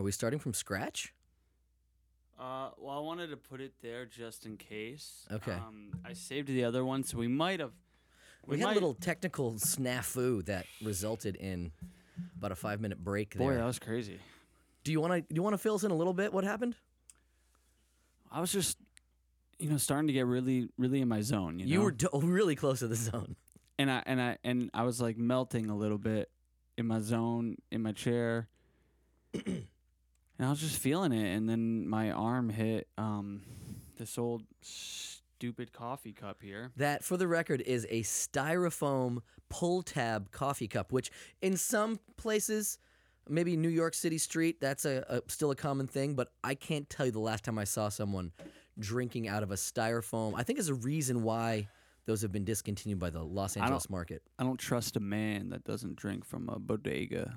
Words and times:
Are 0.00 0.02
we 0.02 0.12
starting 0.12 0.38
from 0.38 0.54
scratch? 0.54 1.12
Uh, 2.38 2.70
well, 2.78 2.96
I 2.96 3.00
wanted 3.00 3.26
to 3.32 3.36
put 3.36 3.60
it 3.60 3.74
there 3.82 4.06
just 4.06 4.46
in 4.46 4.56
case. 4.56 5.26
Okay. 5.30 5.52
Um, 5.52 5.90
I 6.06 6.14
saved 6.14 6.48
the 6.48 6.64
other 6.64 6.86
one, 6.86 7.04
so 7.04 7.18
we 7.18 7.28
might 7.28 7.60
have. 7.60 7.72
We, 8.46 8.58
had 8.58 8.64
might- 8.64 8.70
a 8.70 8.74
little 8.76 8.94
technical 8.94 9.52
snafu 9.56 10.42
that 10.46 10.64
resulted 10.82 11.36
in 11.36 11.70
about 12.38 12.50
a 12.50 12.54
five 12.54 12.80
minute 12.80 13.04
break 13.04 13.36
Boy, 13.36 13.50
there. 13.50 13.58
that 13.58 13.66
was 13.66 13.78
crazy. 13.78 14.18
do 14.84 14.90
you 14.92 15.02
want 15.02 15.12
to 15.12 15.20
do 15.20 15.34
you 15.34 15.42
want 15.42 15.52
to 15.52 15.58
fill 15.58 15.74
us 15.74 15.84
in 15.84 15.90
a 15.90 15.94
little 15.94 16.14
bit? 16.14 16.32
What 16.32 16.44
happened? 16.44 16.76
I 18.32 18.40
was 18.40 18.50
just, 18.50 18.78
you 19.58 19.68
know, 19.68 19.76
starting 19.76 20.06
to 20.06 20.14
get 20.14 20.24
really, 20.24 20.70
really 20.78 21.02
in 21.02 21.08
my 21.08 21.20
zone. 21.20 21.58
You, 21.58 21.66
You 21.66 21.80
were 21.82 21.90
do- 21.90 22.08
really 22.14 22.56
close 22.56 22.78
to 22.78 22.88
the 22.88 22.96
zone. 22.96 23.36
and 23.78 23.90
I 23.90 24.02
and 24.06 24.18
I 24.18 24.38
and 24.44 24.70
I 24.72 24.84
was 24.84 24.98
like 24.98 25.18
melting 25.18 25.68
a 25.68 25.76
little 25.76 25.98
bit 25.98 26.30
in 26.78 26.86
my 26.86 27.00
zone 27.00 27.56
in 27.70 27.82
my 27.82 27.92
chair, 27.92 28.48
and 30.40 30.46
I 30.46 30.50
was 30.50 30.60
just 30.60 30.78
feeling 30.78 31.12
it. 31.12 31.36
And 31.36 31.46
then 31.46 31.86
my 31.86 32.10
arm 32.12 32.48
hit 32.48 32.88
um, 32.96 33.42
this 33.98 34.16
old 34.16 34.44
stupid 34.62 35.70
coffee 35.74 36.14
cup 36.14 36.38
here. 36.40 36.72
That, 36.78 37.04
for 37.04 37.18
the 37.18 37.28
record, 37.28 37.60
is 37.60 37.86
a 37.90 38.00
styrofoam 38.04 39.18
pull 39.50 39.82
tab 39.82 40.30
coffee 40.30 40.66
cup, 40.66 40.92
which 40.92 41.10
in 41.42 41.58
some 41.58 42.00
places, 42.16 42.78
maybe 43.28 43.54
New 43.54 43.68
York 43.68 43.92
City 43.92 44.16
street, 44.16 44.62
that's 44.62 44.86
a, 44.86 45.04
a 45.10 45.30
still 45.30 45.50
a 45.50 45.54
common 45.54 45.86
thing. 45.86 46.14
But 46.14 46.28
I 46.42 46.54
can't 46.54 46.88
tell 46.88 47.04
you 47.04 47.12
the 47.12 47.18
last 47.18 47.44
time 47.44 47.58
I 47.58 47.64
saw 47.64 47.90
someone 47.90 48.32
drinking 48.78 49.28
out 49.28 49.42
of 49.42 49.50
a 49.50 49.56
styrofoam. 49.56 50.32
I 50.34 50.42
think 50.42 50.56
there's 50.56 50.70
a 50.70 50.74
reason 50.74 51.22
why 51.22 51.68
those 52.06 52.22
have 52.22 52.32
been 52.32 52.46
discontinued 52.46 52.98
by 52.98 53.10
the 53.10 53.22
Los 53.22 53.58
Angeles 53.58 53.90
market. 53.90 54.22
I 54.38 54.44
don't 54.44 54.58
trust 54.58 54.96
a 54.96 55.00
man 55.00 55.50
that 55.50 55.64
doesn't 55.64 55.96
drink 55.96 56.24
from 56.24 56.48
a 56.48 56.58
bodega 56.58 57.34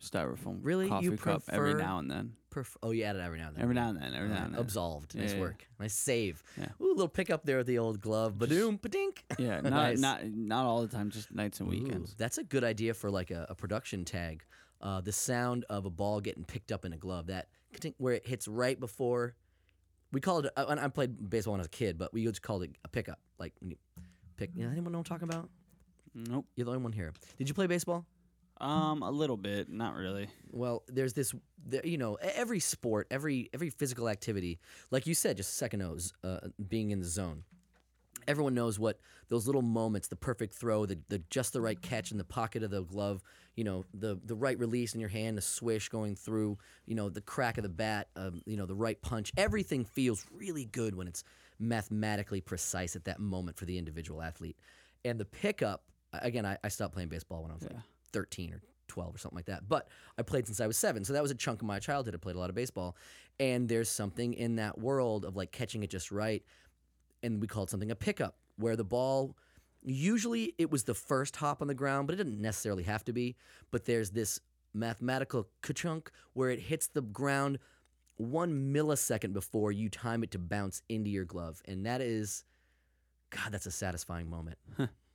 styrofoam 0.00 0.58
Really? 0.62 0.88
coffee 0.88 1.04
You 1.06 1.16
cup 1.16 1.42
every 1.50 1.74
now 1.74 1.98
and 1.98 2.10
then. 2.10 2.32
Perf- 2.50 2.76
oh, 2.82 2.90
you 2.92 3.04
add 3.04 3.16
it 3.16 3.20
every 3.20 3.38
now 3.38 3.48
and 3.48 3.56
then. 3.56 3.62
Every 3.62 3.74
now 3.74 3.88
and 3.90 4.00
then. 4.00 4.14
Every 4.14 4.28
now 4.28 4.44
and 4.44 4.54
then. 4.54 4.60
Absolved. 4.60 5.14
Nice 5.14 5.34
Yeah, 5.34 5.40
work. 5.40 5.66
Nice 5.78 5.94
save. 5.94 6.42
Yeah. 6.56 6.68
Ooh, 6.80 6.90
little 6.92 7.08
pickup 7.08 7.44
there 7.44 7.58
with 7.58 7.66
the 7.66 7.78
old 7.78 8.00
glove. 8.00 8.34
Badoom, 8.38 8.80
padink. 8.80 9.18
Yeah, 9.38 9.60
not 9.60 9.70
Nice. 9.70 9.98
not 10.00 10.24
not 10.26 10.64
all 10.66 10.80
the 10.82 10.88
time, 10.88 11.10
just 11.10 11.30
nights 11.32 11.60
and 11.60 11.68
Ooh, 11.68 11.70
weekends. 11.70 12.14
that's 12.16 12.38
a 12.38 12.44
good 12.44 12.64
idea 12.64 12.94
for 12.94 13.10
like 13.10 13.30
a, 13.30 13.46
a 13.50 13.54
production 13.54 14.04
tag. 14.04 14.44
Uh, 14.80 15.00
the 15.00 15.12
sound 15.12 15.64
of 15.68 15.84
a 15.84 15.90
ball 15.90 16.20
getting 16.20 16.44
picked 16.44 16.70
up 16.72 16.84
in 16.84 16.92
a 16.92 16.96
glove, 16.96 17.26
that 17.26 17.48
where 17.98 18.14
it 18.14 18.26
hits 18.26 18.46
right 18.48 18.78
before. 18.78 19.34
We 20.12 20.20
call 20.22 20.38
it. 20.38 20.52
I, 20.56 20.62
I 20.62 20.88
played 20.88 21.28
baseball 21.28 21.52
when 21.52 21.60
I 21.60 21.62
was 21.62 21.66
a 21.66 21.70
kid, 21.70 21.98
but 21.98 22.14
we 22.14 22.24
just 22.24 22.40
called 22.40 22.62
it 22.62 22.70
a 22.84 22.88
pickup. 22.88 23.18
Like 23.38 23.52
when 23.60 23.70
you 23.72 23.76
pick. 24.36 24.50
You 24.54 24.64
know, 24.64 24.70
anyone 24.70 24.92
know 24.92 24.98
what 24.98 25.10
I'm 25.10 25.18
talking 25.18 25.28
about? 25.28 25.50
Nope. 26.14 26.46
You're 26.56 26.64
the 26.64 26.70
only 26.70 26.82
one 26.82 26.92
here. 26.92 27.12
Did 27.36 27.48
you 27.48 27.54
play 27.54 27.66
baseball? 27.66 28.06
Um, 28.60 29.02
a 29.02 29.10
little 29.10 29.36
bit, 29.36 29.68
not 29.68 29.94
really. 29.94 30.28
Well, 30.50 30.82
there's 30.88 31.12
this, 31.12 31.32
there, 31.64 31.86
you 31.86 31.96
know, 31.96 32.16
every 32.16 32.58
sport, 32.58 33.06
every 33.10 33.48
every 33.52 33.70
physical 33.70 34.08
activity, 34.08 34.58
like 34.90 35.06
you 35.06 35.14
said 35.14 35.36
just 35.36 35.50
a 35.50 35.54
second 35.54 35.80
ago, 35.82 35.96
uh, 36.24 36.40
being 36.68 36.90
in 36.90 36.98
the 36.98 37.06
zone. 37.06 37.44
Everyone 38.26 38.54
knows 38.54 38.78
what 38.78 38.98
those 39.28 39.46
little 39.46 39.62
moments, 39.62 40.08
the 40.08 40.16
perfect 40.16 40.54
throw, 40.54 40.86
the, 40.86 40.98
the 41.08 41.22
just 41.30 41.52
the 41.52 41.60
right 41.60 41.80
catch 41.80 42.10
in 42.10 42.18
the 42.18 42.24
pocket 42.24 42.62
of 42.62 42.70
the 42.70 42.82
glove, 42.82 43.22
you 43.54 43.64
know, 43.64 43.84
the 43.94 44.18
the 44.24 44.34
right 44.34 44.58
release 44.58 44.92
in 44.92 45.00
your 45.00 45.08
hand, 45.08 45.36
the 45.36 45.42
swish 45.42 45.88
going 45.88 46.16
through, 46.16 46.58
you 46.84 46.96
know, 46.96 47.08
the 47.08 47.20
crack 47.20 47.58
of 47.58 47.62
the 47.62 47.68
bat, 47.68 48.08
um, 48.16 48.42
you 48.44 48.56
know, 48.56 48.66
the 48.66 48.74
right 48.74 49.00
punch. 49.00 49.32
Everything 49.36 49.84
feels 49.84 50.26
really 50.32 50.64
good 50.64 50.96
when 50.96 51.06
it's 51.06 51.22
mathematically 51.60 52.40
precise 52.40 52.96
at 52.96 53.04
that 53.04 53.20
moment 53.20 53.56
for 53.56 53.66
the 53.66 53.78
individual 53.78 54.20
athlete. 54.20 54.56
And 55.04 55.18
the 55.18 55.24
pickup, 55.24 55.84
again, 56.12 56.44
I, 56.44 56.58
I 56.64 56.68
stopped 56.68 56.92
playing 56.92 57.08
baseball 57.08 57.42
when 57.42 57.52
I 57.52 57.54
was 57.54 57.62
like 57.62 57.76
13 58.12 58.52
or 58.52 58.62
12 58.88 59.14
or 59.14 59.18
something 59.18 59.36
like 59.36 59.46
that. 59.46 59.68
But 59.68 59.88
I 60.18 60.22
played 60.22 60.46
since 60.46 60.60
I 60.60 60.66
was 60.66 60.76
seven. 60.76 61.04
So 61.04 61.12
that 61.12 61.22
was 61.22 61.30
a 61.30 61.34
chunk 61.34 61.60
of 61.60 61.66
my 61.66 61.78
childhood. 61.78 62.14
I 62.14 62.18
played 62.18 62.36
a 62.36 62.38
lot 62.38 62.50
of 62.50 62.56
baseball. 62.56 62.96
And 63.38 63.68
there's 63.68 63.88
something 63.88 64.34
in 64.34 64.56
that 64.56 64.78
world 64.78 65.24
of 65.24 65.36
like 65.36 65.52
catching 65.52 65.82
it 65.82 65.90
just 65.90 66.10
right. 66.10 66.42
And 67.22 67.40
we 67.40 67.46
called 67.46 67.70
something 67.70 67.90
a 67.90 67.96
pickup, 67.96 68.36
where 68.56 68.76
the 68.76 68.84
ball, 68.84 69.36
usually 69.84 70.54
it 70.58 70.70
was 70.70 70.84
the 70.84 70.94
first 70.94 71.36
hop 71.36 71.62
on 71.62 71.68
the 71.68 71.74
ground, 71.74 72.06
but 72.06 72.14
it 72.14 72.16
didn't 72.16 72.40
necessarily 72.40 72.84
have 72.84 73.04
to 73.04 73.12
be. 73.12 73.36
But 73.70 73.84
there's 73.84 74.10
this 74.10 74.40
mathematical 74.74 75.48
ka-chunk 75.62 76.10
where 76.32 76.50
it 76.50 76.60
hits 76.60 76.88
the 76.88 77.02
ground 77.02 77.58
one 78.16 78.72
millisecond 78.72 79.32
before 79.32 79.70
you 79.70 79.88
time 79.88 80.24
it 80.24 80.32
to 80.32 80.38
bounce 80.38 80.82
into 80.88 81.10
your 81.10 81.24
glove. 81.24 81.62
And 81.66 81.86
that 81.86 82.00
is, 82.00 82.44
God, 83.30 83.52
that's 83.52 83.66
a 83.66 83.70
satisfying 83.70 84.28
moment. 84.28 84.58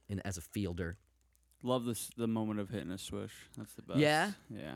and 0.09 0.21
as 0.25 0.37
a 0.37 0.41
fielder. 0.41 0.97
Love 1.63 1.85
this 1.85 2.09
the 2.17 2.27
moment 2.27 2.59
of 2.59 2.69
hitting 2.69 2.91
a 2.91 2.97
swish. 2.97 3.31
That's 3.57 3.73
the 3.73 3.81
best. 3.83 3.99
Yeah? 3.99 4.31
Yeah. 4.49 4.75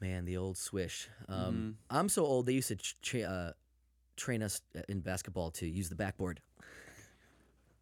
Man, 0.00 0.26
the 0.26 0.36
old 0.36 0.58
swish. 0.58 1.08
Um, 1.28 1.78
I'm 1.88 2.08
so 2.10 2.24
old. 2.26 2.44
They 2.46 2.52
used 2.52 2.68
to 2.68 2.76
ch- 2.76 2.96
tra- 3.00 3.22
uh, 3.22 3.52
train 4.16 4.42
us 4.42 4.60
in 4.88 5.00
basketball 5.00 5.50
to 5.52 5.66
use 5.66 5.88
the 5.88 5.94
backboard. 5.94 6.40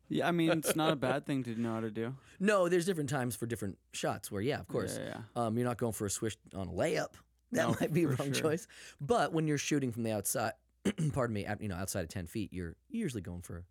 Yeah, 0.08 0.28
I 0.28 0.30
mean 0.32 0.50
it's 0.50 0.76
not 0.76 0.92
a 0.92 0.96
bad 0.96 1.26
thing 1.26 1.42
to 1.44 1.60
know 1.60 1.74
how 1.74 1.80
to 1.80 1.90
do. 1.90 2.14
No, 2.40 2.68
there's 2.68 2.84
different 2.84 3.08
times 3.10 3.36
for 3.36 3.46
different 3.46 3.78
shots. 3.92 4.30
Where 4.30 4.42
yeah, 4.42 4.58
of 4.60 4.66
course, 4.68 4.98
Yeah, 5.02 5.18
Um, 5.36 5.56
you're 5.56 5.66
not 5.66 5.78
going 5.78 5.92
for 5.92 6.04
a 6.06 6.10
swish 6.10 6.36
on 6.54 6.66
a 6.68 6.70
layup. 6.72 7.14
That 7.52 7.68
No, 7.68 7.76
might 7.80 7.92
be 7.92 8.02
a 8.04 8.08
wrong 8.08 8.32
sure. 8.32 8.50
choice. 8.50 8.66
But 9.00 9.32
when 9.32 9.46
you're 9.46 9.56
shooting 9.56 9.92
from 9.92 10.02
the 10.02 10.12
outside, 10.12 10.52
pardon 11.12 11.32
me, 11.32 11.46
you 11.60 11.68
know, 11.68 11.76
outside 11.76 12.02
of 12.02 12.08
ten 12.08 12.26
feet, 12.26 12.52
you're 12.52 12.74
usually 12.90 13.22
going 13.22 13.42
for 13.42 13.64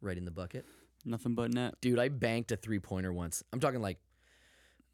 right 0.00 0.18
in 0.18 0.24
the 0.24 0.30
bucket. 0.32 0.66
Nothing 1.04 1.34
but 1.34 1.52
net. 1.52 1.74
Dude, 1.80 1.98
I 1.98 2.08
banked 2.08 2.52
a 2.52 2.56
three 2.56 2.78
pointer 2.80 3.12
once. 3.12 3.42
I'm 3.52 3.60
talking 3.60 3.80
like 3.80 3.98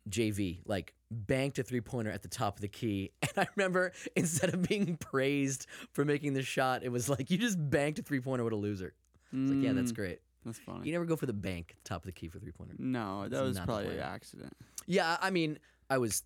JV, 0.09 0.61
like 0.67 0.95
banked 1.11 1.59
a 1.59 1.63
three 1.63 1.81
pointer 1.81 2.11
at 2.11 2.23
the 2.23 2.29
top 2.29 2.57
of 2.57 2.61
the 2.61 2.69
key. 2.69 3.11
And 3.23 3.47
I 3.47 3.49
remember 3.57 3.93
instead 4.17 4.53
of 4.55 4.63
being 4.69 4.97
praised 4.97 5.67
for 5.93 6.05
making 6.05 6.35
the 6.35 6.43
shot, 6.43 6.83
it 6.85 6.91
was 6.91 7.09
like 7.09 7.31
you 7.31 7.39
just 7.39 7.57
banked 7.71 7.99
a 7.99 8.03
three 8.03 8.21
pointer 8.21 8.45
with 8.45 8.53
a 8.53 8.57
loser. 8.57 8.95
It's 9.33 9.51
like, 9.51 9.63
yeah, 9.63 9.73
that's 9.73 9.91
mm, 9.91 9.97
great. 9.97 10.21
That's 10.45 10.59
funny. 10.59 10.87
You 10.87 10.93
never 10.93 11.07
go 11.07 11.17
for 11.17 11.27
the 11.27 11.33
bank 11.33 11.71
at 11.77 11.83
the 11.83 11.89
top 11.89 12.03
of 12.03 12.07
the 12.07 12.13
key 12.13 12.29
for 12.29 12.39
three 12.39 12.53
pointer. 12.53 12.75
no, 12.79 13.29
that 13.29 13.43
was 13.43 13.59
probably 13.59 13.95
an 13.95 14.01
accident. 14.01 14.53
Yeah, 14.87 15.17
I 15.21 15.31
mean, 15.31 15.59
I 15.91 15.99
was 15.99 16.23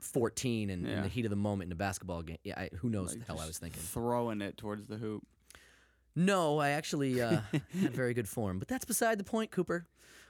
14 0.00 0.70
and 0.70 0.84
in 0.86 0.90
Yeah. 0.92 1.00
the 1.02 1.08
heat 1.08 1.24
of 1.24 1.30
the 1.30 1.36
moment 1.36 1.68
in 1.68 1.72
a 1.72 1.76
basketball 1.76 2.22
game. 2.22 2.36
Yeah, 2.44 2.58
I, 2.58 2.70
who 2.76 2.90
knows 2.90 3.10
what 3.10 3.20
the 3.20 3.24
hell 3.24 3.40
I 3.40 3.46
was 3.46 3.58
thinking. 3.58 3.80
Throwing 3.82 4.42
it 4.42 4.56
towards 4.56 4.86
the 4.86 4.96
hoop. 4.96 5.26
No, 6.16 6.58
I 6.58 6.70
actually 6.70 7.20
uh, 7.20 7.40
had 7.80 7.92
very 7.92 8.14
good 8.14 8.28
form, 8.28 8.58
but 8.58 8.68
that's 8.68 8.84
beside 8.84 9.18
the 9.18 9.24
point, 9.24 9.50
Cooper. 9.50 9.86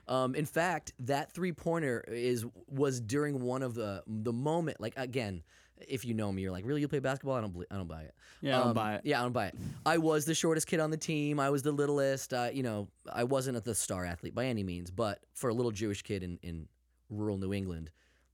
Um, 0.07 0.35
in 0.35 0.45
fact, 0.45 0.93
that 1.01 1.33
three 1.33 1.53
pointer 1.53 2.05
is 2.09 2.45
was 2.69 3.01
during 3.01 3.41
one 3.43 3.63
of 3.63 3.75
the 3.75 4.03
the 4.07 4.33
moment. 4.33 4.81
Like 4.81 4.95
again, 4.97 5.43
if 5.89 6.05
you 6.05 6.13
know 6.15 6.31
me, 6.31 6.43
you're 6.43 6.53
like, 6.53 6.65
really, 6.67 6.81
you 6.81 6.89
play 6.89 6.99
basketball? 7.01 7.35
I 7.37 7.41
don't, 7.41 7.53
believe, 7.53 7.69
I 7.71 7.77
don't 7.77 7.89
buy 7.89 8.03
it. 8.03 8.15
Yeah, 8.41 8.61
I 8.61 8.65
don't 8.65 8.75
buy 8.75 8.95
it. 8.97 9.01
Yeah, 9.05 9.21
I 9.21 9.23
don't 9.23 9.33
buy 9.33 9.47
it. 9.47 9.55
I 9.87 9.99
was 9.99 10.25
the 10.27 10.35
shortest 10.35 10.67
kid 10.67 10.81
on 10.81 10.91
the 10.91 10.97
team. 10.97 11.41
I 11.41 11.49
was 11.51 11.63
the 11.63 11.73
littlest. 11.73 12.33
Uh, 12.35 12.51
you 12.53 12.63
know, 12.63 12.89
I 13.13 13.25
wasn't 13.25 13.63
the 13.65 13.75
star 13.75 14.05
athlete 14.05 14.35
by 14.35 14.45
any 14.47 14.63
means, 14.63 14.91
but 14.91 15.21
for 15.35 15.49
a 15.51 15.55
little 15.55 15.73
Jewish 15.73 16.03
kid 16.03 16.23
in 16.23 16.39
in 16.43 16.69
rural 17.11 17.39
New 17.39 17.53
England, 17.55 17.91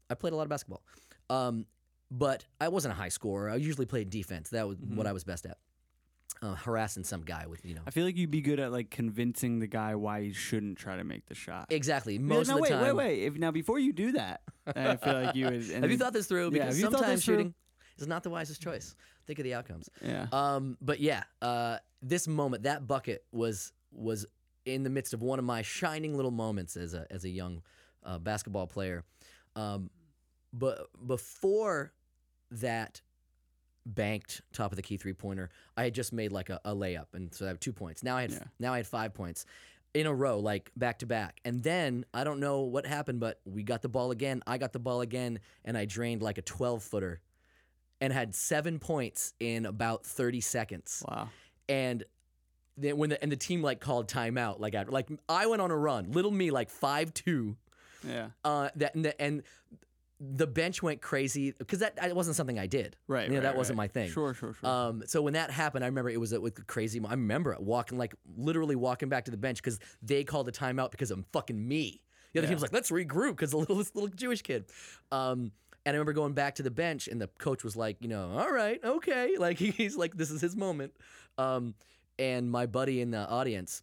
I 0.09 0.15
played 0.15 0.33
a 0.33 0.37
lot 0.37 0.43
of 0.43 0.49
basketball. 0.49 0.83
Um, 1.29 1.67
but 2.11 2.45
I 2.61 2.69
wasn't 2.69 2.93
a 2.93 2.97
high 2.97 3.09
scorer. 3.11 3.49
I 3.51 3.55
usually 3.57 3.87
played 3.87 4.11
defense. 4.11 4.51
That 4.51 4.67
was 4.67 4.77
Mm-hmm. 4.79 4.97
what 4.97 5.07
I 5.07 5.13
was 5.13 5.23
best 5.23 5.47
at. 5.47 5.59
Uh, 6.43 6.55
harassing 6.55 7.05
some 7.05 7.21
guy 7.21 7.47
with 7.47 7.67
you 7.67 7.75
know 7.75 7.83
I 7.87 7.91
feel 7.91 8.07
like 8.07 8.17
you'd 8.17 8.31
be 8.31 8.41
good 8.41 8.61
at 8.61 8.73
like 8.73 8.89
convincing 8.89 9.59
the 9.59 9.67
guy 9.67 9.95
why 9.95 10.23
he 10.23 10.33
shouldn't 10.33 10.79
try 10.79 10.97
to 10.97 11.05
make 11.05 11.27
the 11.27 11.35
shot. 11.35 11.67
Exactly. 11.69 12.19
Most 12.19 12.49
no, 12.49 12.55
of 12.55 12.57
the 12.57 12.63
wait, 12.63 12.71
time. 12.71 12.83
wait, 12.83 12.93
wait. 12.93 13.23
If 13.25 13.35
now 13.35 13.51
before 13.51 13.79
you 13.79 13.93
do 13.93 14.13
that, 14.13 14.41
I 14.67 14.97
feel 14.97 15.13
like 15.21 15.35
you 15.35 15.45
would. 15.45 15.69
Have 15.71 15.91
you 15.91 15.99
thought 15.99 16.15
this 16.15 16.27
through? 16.27 16.51
Because 16.51 16.81
thought 16.81 16.93
sometimes 16.93 17.25
through? 17.25 17.35
shooting 17.35 17.55
is 17.99 18.07
not 18.07 18.23
the 18.23 18.31
wisest 18.31 18.63
choice. 18.63 18.97
Think 19.27 19.39
of 19.39 19.45
the 19.45 19.53
outcomes. 19.53 19.91
Yeah. 20.03 20.29
Um, 20.33 20.79
but 20.81 21.01
yeah, 21.01 21.25
uh, 21.43 21.77
this 22.01 22.27
moment, 22.27 22.63
that 22.63 22.87
bucket 22.87 23.23
was 23.33 23.73
was 23.93 24.25
in 24.65 24.83
the 24.83 24.91
midst 24.91 25.13
of 25.13 25.23
one 25.23 25.39
of 25.39 25.45
my 25.45 25.61
shining 25.61 26.17
little 26.17 26.31
moments 26.31 26.77
as 26.77 26.95
a 26.95 27.07
as 27.11 27.25
a 27.25 27.29
young 27.29 27.63
uh, 28.03 28.19
basketball 28.19 28.67
player. 28.67 29.05
Um, 29.57 29.91
but 30.53 30.89
before 31.07 31.93
that 32.51 33.01
banked 33.87 34.43
top 34.53 34.73
of 34.73 34.77
the 34.77 34.83
key 34.83 34.97
three 34.97 35.13
pointer, 35.15 35.51
I 35.77 35.85
had 35.85 35.95
just 35.95 36.13
made 36.13 36.33
like 36.33 36.51
a, 36.51 36.61
a 36.65 36.75
layup, 36.75 37.07
and 37.15 37.35
so 37.35 37.45
I 37.45 37.49
have 37.49 37.61
two 37.61 37.73
points. 37.73 38.03
Now 38.03 38.17
I 38.17 38.23
had 38.23 38.31
Yeah. 38.33 38.45
now 38.59 38.73
I 38.73 38.79
had 38.79 38.87
five 38.87 39.15
points 39.15 39.47
in 39.95 40.07
a 40.07 40.15
row, 40.15 40.39
like 40.39 40.71
back 40.77 41.01
to 41.01 41.07
back. 41.07 41.41
And 41.45 41.63
then 41.63 42.05
I 42.15 42.23
don't 42.25 42.39
know 42.41 42.61
what 42.61 42.87
happened, 42.87 43.19
but 43.21 43.41
we 43.45 43.63
got 43.65 43.83
the 43.83 43.89
ball 43.89 44.13
again. 44.13 44.43
I 44.47 44.57
got 44.59 44.73
the 44.73 44.79
ball 44.79 45.01
again, 45.01 45.41
and 45.65 45.77
I 45.77 45.85
drained 45.85 46.23
like 46.23 46.39
a 46.39 46.43
twelve 46.43 46.83
footer, 46.83 47.21
and 48.01 48.13
had 48.13 48.35
seven 48.35 48.79
points 48.79 49.35
in 49.41 49.67
about 49.67 50.05
thirty 50.07 50.41
seconds. 50.41 51.03
Wow. 51.09 51.29
And 51.69 52.05
then 52.77 52.97
when 52.99 53.11
the 53.11 53.21
and 53.23 53.33
the 53.33 53.37
team 53.37 53.63
like 53.63 53.81
called 53.81 54.09
timeout, 54.09 54.61
like 54.61 54.75
after, 54.75 54.93
like 54.93 55.09
I 55.29 55.47
went 55.47 55.61
on 55.63 55.71
a 55.71 55.77
run, 55.77 56.13
little 56.13 56.31
me 56.31 56.51
like 56.51 56.71
five 56.71 57.13
two 57.13 57.57
Yeah. 58.07 58.29
uh, 58.45 58.69
that 58.77 58.95
and 58.95 59.05
the, 59.05 59.21
and 59.21 59.43
the 60.23 60.47
bench 60.47 60.83
went 60.83 61.01
crazy 61.01 61.53
because 61.53 61.79
that, 61.79 61.97
that 61.97 62.15
wasn't 62.15 62.37
something 62.37 62.59
I 62.59 62.67
did. 62.67 62.97
Right, 63.09 63.25
You 63.25 63.31
know, 63.31 63.35
right, 63.37 63.43
that 63.45 63.57
wasn't 63.57 63.79
right. 63.79 63.85
my 63.85 63.89
thing. 63.89 64.11
Sure, 64.11 64.35
sure, 64.35 64.53
sure. 64.55 64.69
Um, 64.69 65.03
so 65.07 65.23
when 65.23 65.33
that 65.33 65.51
happened, 65.51 65.83
I 65.83 65.87
remember 65.87 66.11
it 66.11 66.21
was 66.21 66.33
a, 66.35 66.41
with 66.41 66.67
crazy. 66.67 67.01
I 67.05 67.13
remember 67.13 67.57
walking 67.59 67.97
like 67.97 68.15
literally 68.37 68.77
walking 68.77 69.09
back 69.09 69.25
to 69.25 69.31
the 69.31 69.39
bench 69.39 69.63
because 69.63 69.79
they 70.03 70.23
called 70.25 70.47
a 70.49 70.53
timeout 70.53 70.91
because 70.91 71.11
I'm 71.11 71.25
fucking 71.33 71.67
me. 71.67 72.03
The 72.33 72.41
other 72.41 72.45
Yeah. 72.47 72.51
team 72.51 72.57
was 72.57 72.63
like, 72.63 72.73
"Let's 72.73 72.91
regroup" 72.91 73.31
because 73.31 73.51
the 73.53 73.57
little 73.57 73.77
this 73.77 73.95
little 73.95 74.09
Jewish 74.11 74.43
kid. 74.43 74.67
Um, 75.11 75.53
And 75.87 75.95
I 75.95 75.99
remember 75.99 76.13
going 76.13 76.35
back 76.35 76.57
to 76.57 76.63
the 76.63 76.71
bench, 76.71 77.09
and 77.09 77.19
the 77.19 77.29
coach 77.39 77.65
was 77.65 77.75
like, 77.75 77.97
you 78.03 78.09
know, 78.09 78.33
all 78.37 78.53
right, 78.53 78.79
okay, 78.85 79.37
like 79.39 79.57
he's 79.59 79.97
like, 79.97 80.15
this 80.15 80.31
is 80.31 80.43
his 80.43 80.55
moment. 80.55 80.93
Um, 81.39 81.75
and 82.19 82.51
my 82.51 82.67
buddy 82.67 83.01
in 83.01 83.11
the 83.11 83.27
audience 83.27 83.83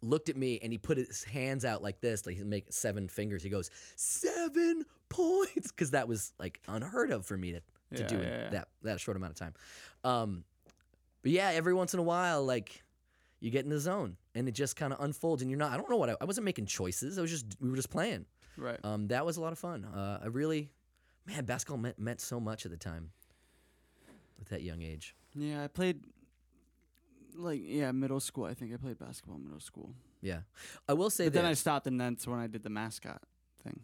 looked 0.00 0.30
at 0.30 0.36
me 0.38 0.58
and 0.62 0.72
he 0.72 0.78
put 0.78 0.96
his 0.96 1.22
hands 1.24 1.66
out 1.66 1.82
like 1.82 2.00
this, 2.00 2.24
like 2.24 2.36
he 2.36 2.42
make 2.42 2.72
seven 2.72 3.06
fingers. 3.06 3.42
He 3.42 3.50
goes, 3.50 3.68
seven 3.96 4.86
points, 5.10 5.70
because 5.70 5.90
that 5.90 6.08
was 6.08 6.32
like 6.38 6.60
unheard 6.66 7.10
of 7.10 7.26
for 7.26 7.36
me 7.36 7.52
to, 7.52 7.60
to 7.96 8.02
Yeah, 8.02 8.06
do 8.08 8.16
in 8.16 8.22
yeah, 8.22 8.38
yeah. 8.44 8.50
that 8.50 8.68
that 8.82 9.00
short 9.00 9.16
amount 9.18 9.32
of 9.32 9.38
time. 9.38 9.54
Um, 10.04 10.44
but 11.22 11.32
yeah, 11.32 11.50
every 11.52 11.74
once 11.74 11.92
in 11.92 12.00
a 12.00 12.02
while, 12.02 12.44
like 12.44 12.82
you 13.40 13.50
get 13.50 13.64
in 13.64 13.70
the 13.70 13.78
zone 13.80 14.16
and 14.34 14.48
it 14.48 14.52
just 14.52 14.76
kind 14.76 14.92
of 14.92 15.00
unfolds, 15.00 15.42
and 15.42 15.50
you're 15.50 15.58
not. 15.58 15.72
I 15.72 15.76
don't 15.76 15.90
know 15.90 15.96
what 15.98 16.08
I, 16.10 16.16
I 16.20 16.24
wasn't 16.24 16.44
making 16.46 16.66
choices. 16.66 17.18
I 17.18 17.22
was 17.22 17.30
just 17.30 17.44
we 17.60 17.68
were 17.68 17.76
just 17.76 17.90
playing. 17.90 18.24
Right. 18.56 18.78
Um, 18.84 19.08
that 19.08 19.24
was 19.26 19.36
a 19.36 19.40
lot 19.40 19.52
of 19.52 19.58
fun. 19.58 19.84
Uh, 19.84 20.20
I 20.22 20.26
really, 20.26 20.70
man, 21.26 21.44
basketball 21.44 21.78
meant, 21.78 21.98
meant 21.98 22.20
so 22.20 22.38
much 22.40 22.64
at 22.64 22.70
the 22.70 22.76
time. 22.76 23.10
At 24.40 24.48
that 24.48 24.62
young 24.62 24.80
age. 24.82 25.14
Yeah, 25.34 25.64
I 25.64 25.68
played 25.68 26.00
like 27.34 27.60
yeah, 27.64 27.92
middle 27.92 28.20
school. 28.20 28.44
I 28.44 28.54
think 28.54 28.72
I 28.72 28.76
played 28.76 28.98
basketball 28.98 29.36
in 29.36 29.44
middle 29.44 29.60
school. 29.60 29.94
Yeah, 30.22 30.40
I 30.88 30.92
will 30.94 31.10
say 31.10 31.24
But 31.26 31.32
that. 31.34 31.42
then 31.42 31.50
I 31.50 31.54
stopped, 31.54 31.86
and 31.86 32.00
that's 32.00 32.26
when 32.26 32.38
I 32.38 32.46
did 32.46 32.62
the 32.62 32.70
mascot 32.70 33.22
thing. 33.64 33.80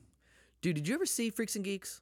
Dude, 0.62 0.76
did 0.76 0.88
you 0.88 0.94
ever 0.94 1.06
see 1.06 1.30
Freaks 1.30 1.56
and 1.56 1.64
Geeks? 1.64 2.00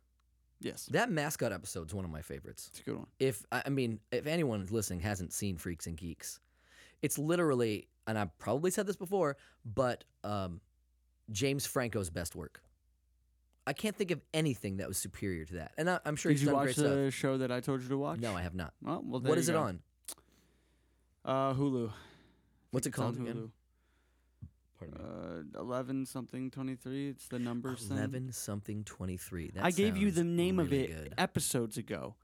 Yes, 0.61 0.87
That 0.93 1.11
mascot 1.11 1.53
episode's 1.53 1.93
one 1.93 2.05
of 2.07 2.11
my 2.11 2.23
favorites. 2.23 2.69
it's 2.71 2.81
a 2.81 2.83
good 2.85 2.97
one. 2.97 3.07
If 3.19 3.45
I 3.53 3.63
I 3.67 3.69
mean, 3.69 4.01
if 4.13 4.27
anyone 4.27 4.67
listening 4.71 5.01
hasn't 5.01 5.33
seen 5.35 5.59
Freaks 5.59 5.87
and 5.87 5.97
Geeks, 5.97 6.41
it's 7.03 7.19
literally, 7.19 7.89
and 8.07 8.19
I've 8.19 8.37
probably 8.39 8.71
said 8.71 8.87
this 8.87 8.97
before, 8.97 9.37
but 9.67 10.05
um, 10.23 10.61
James 11.31 11.67
Franco's 11.67 12.09
best 12.09 12.35
work. 12.35 12.63
I 13.67 13.73
can't 13.75 13.95
think 13.97 14.11
of 14.11 14.23
anything 14.33 14.79
that 14.79 14.89
was 14.89 14.97
superior 14.97 15.45
to 15.47 15.55
that, 15.55 15.73
and 15.77 15.91
I, 15.91 15.99
I'm 16.07 16.17
sure 16.17 16.31
Did 16.31 16.35
he's 16.39 16.43
you 16.43 16.47
done 16.47 16.55
watch 16.57 16.65
great 16.65 16.77
the 16.77 17.11
stuff. 17.11 17.15
show 17.15 17.39
that 17.39 17.51
I 17.51 17.61
told 17.61 17.83
you 17.83 17.89
to 17.89 17.99
watch? 17.99 18.21
No, 18.21 18.35
I 18.35 18.41
have 18.43 18.55
not. 18.55 18.73
Well, 18.83 19.03
well 19.07 19.21
What 19.21 19.37
you 19.37 19.43
it 19.43 19.47
go. 19.53 19.59
on? 19.61 19.81
Uh, 21.25 21.53
Hulu. 21.55 21.91
What's 22.71 22.87
it 22.87 22.93
called 22.93 23.17
again? 23.17 23.35
Hulu. 23.37 23.51
Pardon 24.93 25.51
Uh, 25.57 25.61
eleven 25.61 26.07
something 26.07 26.51
twenty 26.51 26.75
three. 26.77 27.09
It's 27.11 27.29
the 27.29 27.39
number. 27.39 27.77
Eleven 27.91 28.33
something 28.33 28.85
twenty 28.85 29.17
three. 29.17 29.53
I 29.61 29.71
gave 29.71 29.97
you 29.97 30.11
the 30.11 30.25
name 30.25 30.59
of 30.59 30.73
it 30.73 30.89
Good. 30.91 31.15
episodes 31.19 31.77
ago. 31.77 32.15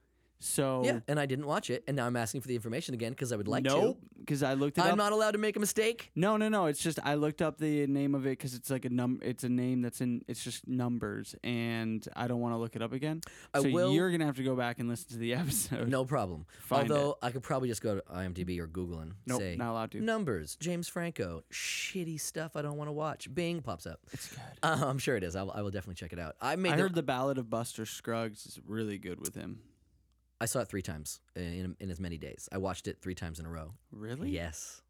So 0.42 0.82
Yeah, 0.84 1.00
and 1.06 1.20
I 1.20 1.26
didn't 1.26 1.46
watch 1.46 1.68
it, 1.68 1.84
and 1.86 1.94
now 1.96 2.06
I'm 2.06 2.16
asking 2.16 2.40
for 2.40 2.48
the 2.48 2.54
information 2.54 2.94
again 2.94 3.10
because 3.12 3.30
I 3.30 3.36
would 3.36 3.46
like 3.46 3.62
to. 3.64 3.68
nope, 3.70 3.98
because 4.18 4.42
I 4.42 4.54
looked 4.54 4.76
to. 4.76 4.80
it 4.80 4.84
I'm 4.84 4.92
up. 4.92 4.96
not 4.96 5.12
allowed 5.12 5.32
to 5.32 5.38
make 5.38 5.54
a 5.54 5.60
mistake. 5.60 6.10
No, 6.16 6.38
no, 6.38 6.48
no. 6.48 6.64
It's 6.66 6.80
just 6.82 6.98
I 7.04 7.14
looked 7.16 7.42
up 7.42 7.58
the 7.58 7.86
name 7.86 8.14
of 8.14 8.24
it 8.26 8.30
because 8.38 8.54
it's 8.54 8.70
like 8.70 8.86
a 8.86 8.88
num. 8.88 9.20
It's 9.22 9.44
a 9.44 9.50
name 9.50 9.82
that's 9.82 10.00
in. 10.00 10.24
It's 10.28 10.42
just 10.42 10.66
numbers, 10.66 11.34
and 11.44 12.06
I 12.16 12.26
don't 12.26 12.40
want 12.40 12.54
to 12.54 12.56
look 12.58 12.74
it 12.74 12.80
up 12.80 12.92
again. 12.94 13.20
I 13.52 13.60
so 13.60 13.68
will- 13.68 13.92
you're 13.92 14.10
gonna 14.10 14.24
have 14.24 14.36
to 14.36 14.42
go 14.42 14.56
back 14.56 14.78
and 14.78 14.88
listen 14.88 15.08
to 15.10 15.18
the 15.18 15.34
episode. 15.42 15.88
No 15.88 16.06
problem. 16.06 16.46
Find 16.60 16.90
Although 16.90 17.18
I 17.20 17.30
could 17.32 17.42
probably 17.42 17.68
just 17.68 17.82
go 17.82 17.96
to 17.96 18.02
IMDb 18.10 18.58
or 18.60 18.66
Google 18.66 19.00
and 19.00 19.12
nope, 19.26 19.40
say 19.40 19.56
not 19.56 19.72
allowed 19.72 19.90
to. 19.90 20.00
numbers. 20.00 20.56
James 20.58 20.88
Franco, 20.88 21.44
shitty 21.52 22.18
stuff 22.18 22.56
I 22.56 22.62
don't 22.62 22.78
want 22.78 22.88
to 22.88 22.92
watch. 22.92 23.32
Bing 23.34 23.60
pops 23.60 23.86
up. 23.86 24.00
It's 24.12 24.28
good. 24.30 24.40
Uh, 24.62 24.84
I'm 24.86 24.98
sure 24.98 25.16
it 25.16 25.22
is. 25.22 25.36
I'll, 25.36 25.50
I 25.50 25.60
will 25.60 25.70
definitely 25.70 25.96
check 25.96 26.14
it 26.14 26.18
out. 26.18 26.36
I 26.40 26.56
made. 26.56 26.72
I 26.72 26.76
the- 26.76 26.82
heard 26.84 26.94
the 26.94 27.02
Ballad 27.02 27.36
of 27.36 27.50
Buster 27.50 27.84
Scruggs 27.84 28.46
is 28.46 28.58
really 28.66 28.96
good 28.96 29.20
with 29.20 29.34
him. 29.34 29.58
I 30.40 30.46
saw 30.46 30.60
it 30.60 30.68
three 30.68 30.82
times 30.82 31.20
in, 31.36 31.76
in 31.80 31.90
as 31.90 32.00
many 32.00 32.16
days. 32.16 32.48
I 32.50 32.58
watched 32.58 32.88
it 32.88 32.98
three 33.02 33.14
times 33.14 33.38
in 33.38 33.46
a 33.46 33.50
row. 33.50 33.74
Really? 33.92 34.30
Yes, 34.30 34.82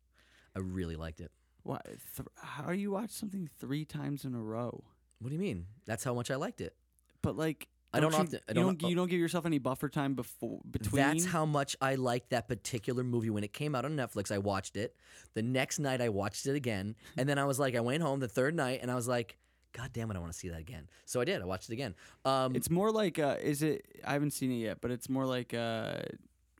I 0.54 0.60
really 0.60 0.96
liked 0.96 1.20
it. 1.20 1.32
Why? 1.64 1.80
Th- 1.84 2.28
how 2.36 2.70
you 2.70 2.92
watch 2.92 3.10
something 3.10 3.48
three 3.58 3.84
times 3.84 4.24
in 4.24 4.34
a 4.34 4.40
row? 4.40 4.84
What 5.20 5.28
do 5.28 5.34
you 5.34 5.40
mean? 5.40 5.66
That's 5.86 6.04
how 6.04 6.14
much 6.14 6.30
I 6.30 6.36
liked 6.36 6.60
it. 6.60 6.74
But 7.20 7.36
like, 7.36 7.68
I 7.92 7.98
don't 8.00 8.12
you, 8.12 8.18
often- 8.18 8.40
I 8.48 8.52
don't- 8.52 8.78
don't. 8.78 8.88
You 8.88 8.96
oh. 8.96 9.00
don't 9.00 9.10
give 9.10 9.18
yourself 9.18 9.44
any 9.44 9.58
buffer 9.58 9.88
time 9.88 10.14
before 10.14 10.60
between. 10.70 11.02
That's 11.02 11.24
how 11.26 11.44
much 11.44 11.76
I 11.80 11.96
liked 11.96 12.30
that 12.30 12.46
particular 12.46 13.02
movie 13.02 13.30
when 13.30 13.42
it 13.42 13.52
came 13.52 13.74
out 13.74 13.84
on 13.84 13.96
Netflix. 13.96 14.30
I 14.30 14.38
watched 14.38 14.76
it. 14.76 14.94
The 15.34 15.42
next 15.42 15.80
night 15.80 16.00
I 16.00 16.08
watched 16.08 16.46
it 16.46 16.54
again, 16.54 16.94
and 17.18 17.28
then 17.28 17.38
I 17.38 17.44
was 17.44 17.58
like, 17.58 17.74
I 17.74 17.80
went 17.80 18.02
home 18.02 18.20
the 18.20 18.28
third 18.28 18.54
night, 18.54 18.78
and 18.82 18.90
I 18.90 18.94
was 18.94 19.08
like, 19.08 19.36
God 19.72 19.90
damn 19.92 20.10
it, 20.10 20.16
I 20.16 20.20
want 20.20 20.32
to 20.32 20.38
see 20.38 20.48
that 20.48 20.58
again. 20.60 20.88
So 21.06 21.20
I 21.20 21.24
did. 21.24 21.40
I 21.40 21.44
watched 21.44 21.68
it 21.70 21.72
again. 21.74 21.94
Um, 22.24 22.56
It's 22.56 22.70
more 22.70 22.90
like. 22.90 23.18
Uh, 23.18 23.36
is 23.40 23.62
it? 23.62 23.86
I 24.04 24.12
haven't 24.14 24.32
seen 24.32 24.50
it 24.50 24.56
yet, 24.56 24.80
but 24.80 24.90
it's 24.90 25.08
more 25.08 25.24
like 25.26 25.54
uh, 25.54 26.02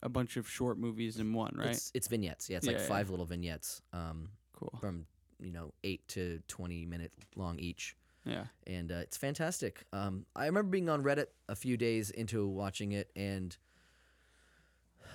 a 0.03 0.09
bunch 0.09 0.37
of 0.37 0.49
short 0.49 0.79
movies 0.79 1.19
in 1.19 1.33
one, 1.33 1.55
right? 1.57 1.71
It's, 1.71 1.91
it's 1.95 2.09
vignettes. 2.09 2.49
Yeah, 2.49 2.59
it's 2.59 2.67
Yeah, 2.67 2.73
like 2.75 2.81
yeah. 2.83 2.87
five 2.89 3.11
little 3.11 3.27
vignettes 3.27 3.83
um, 3.93 4.29
cool. 4.53 4.73
from 4.81 5.07
you 5.41 5.51
know 5.51 5.73
eight 5.85 6.07
to 6.09 6.41
twenty 6.49 6.87
minute 6.87 7.13
long 7.35 7.59
each, 7.59 7.97
Yeah. 8.25 8.45
and 8.67 8.93
uh, 8.93 8.97
it's 8.97 9.17
fantastic. 9.17 9.85
Um, 9.93 10.27
I 10.37 10.47
remember 10.47 10.71
being 10.71 10.89
on 10.89 11.03
Reddit 11.03 11.27
a 11.49 11.57
few 11.57 11.77
days 11.77 12.11
into 12.11 12.47
watching 12.47 12.93
it, 12.93 13.11
and 13.17 13.57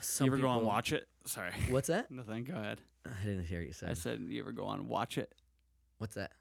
some 0.02 0.26
you 0.28 0.34
ever 0.34 0.42
go 0.42 0.48
on 0.50 0.66
watch 0.66 0.92
it? 0.92 1.08
Sorry. 1.26 1.52
What's 1.70 1.88
that? 1.88 2.12
Nothing. 2.12 2.44
Go 2.44 2.56
ahead. 2.56 2.82
I 3.06 3.24
didn't 3.26 3.46
hear 3.46 3.62
you 3.62 3.70
I 3.70 3.94
said. 3.94 3.98
said 3.98 4.20
you 4.28 4.42
ever 4.42 4.52
go 4.52 4.66
on 4.66 4.88
watch 4.88 5.18
it? 5.18 5.34
What's 5.98 6.16
that? 6.16 6.32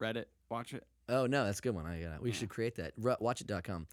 Reddit. 0.00 0.24
Watch 0.52 0.74
it. 0.74 0.84
Oh 1.08 1.24
no, 1.26 1.46
that's 1.46 1.60
a 1.60 1.62
good 1.62 1.74
one. 1.74 1.86
I 1.86 2.02
got. 2.02 2.20
We 2.20 2.28
Yeah. 2.28 2.36
should 2.36 2.50
create 2.50 2.74
that. 2.74 2.92
Ru- 2.98 3.16
watchit.com. 3.22 3.86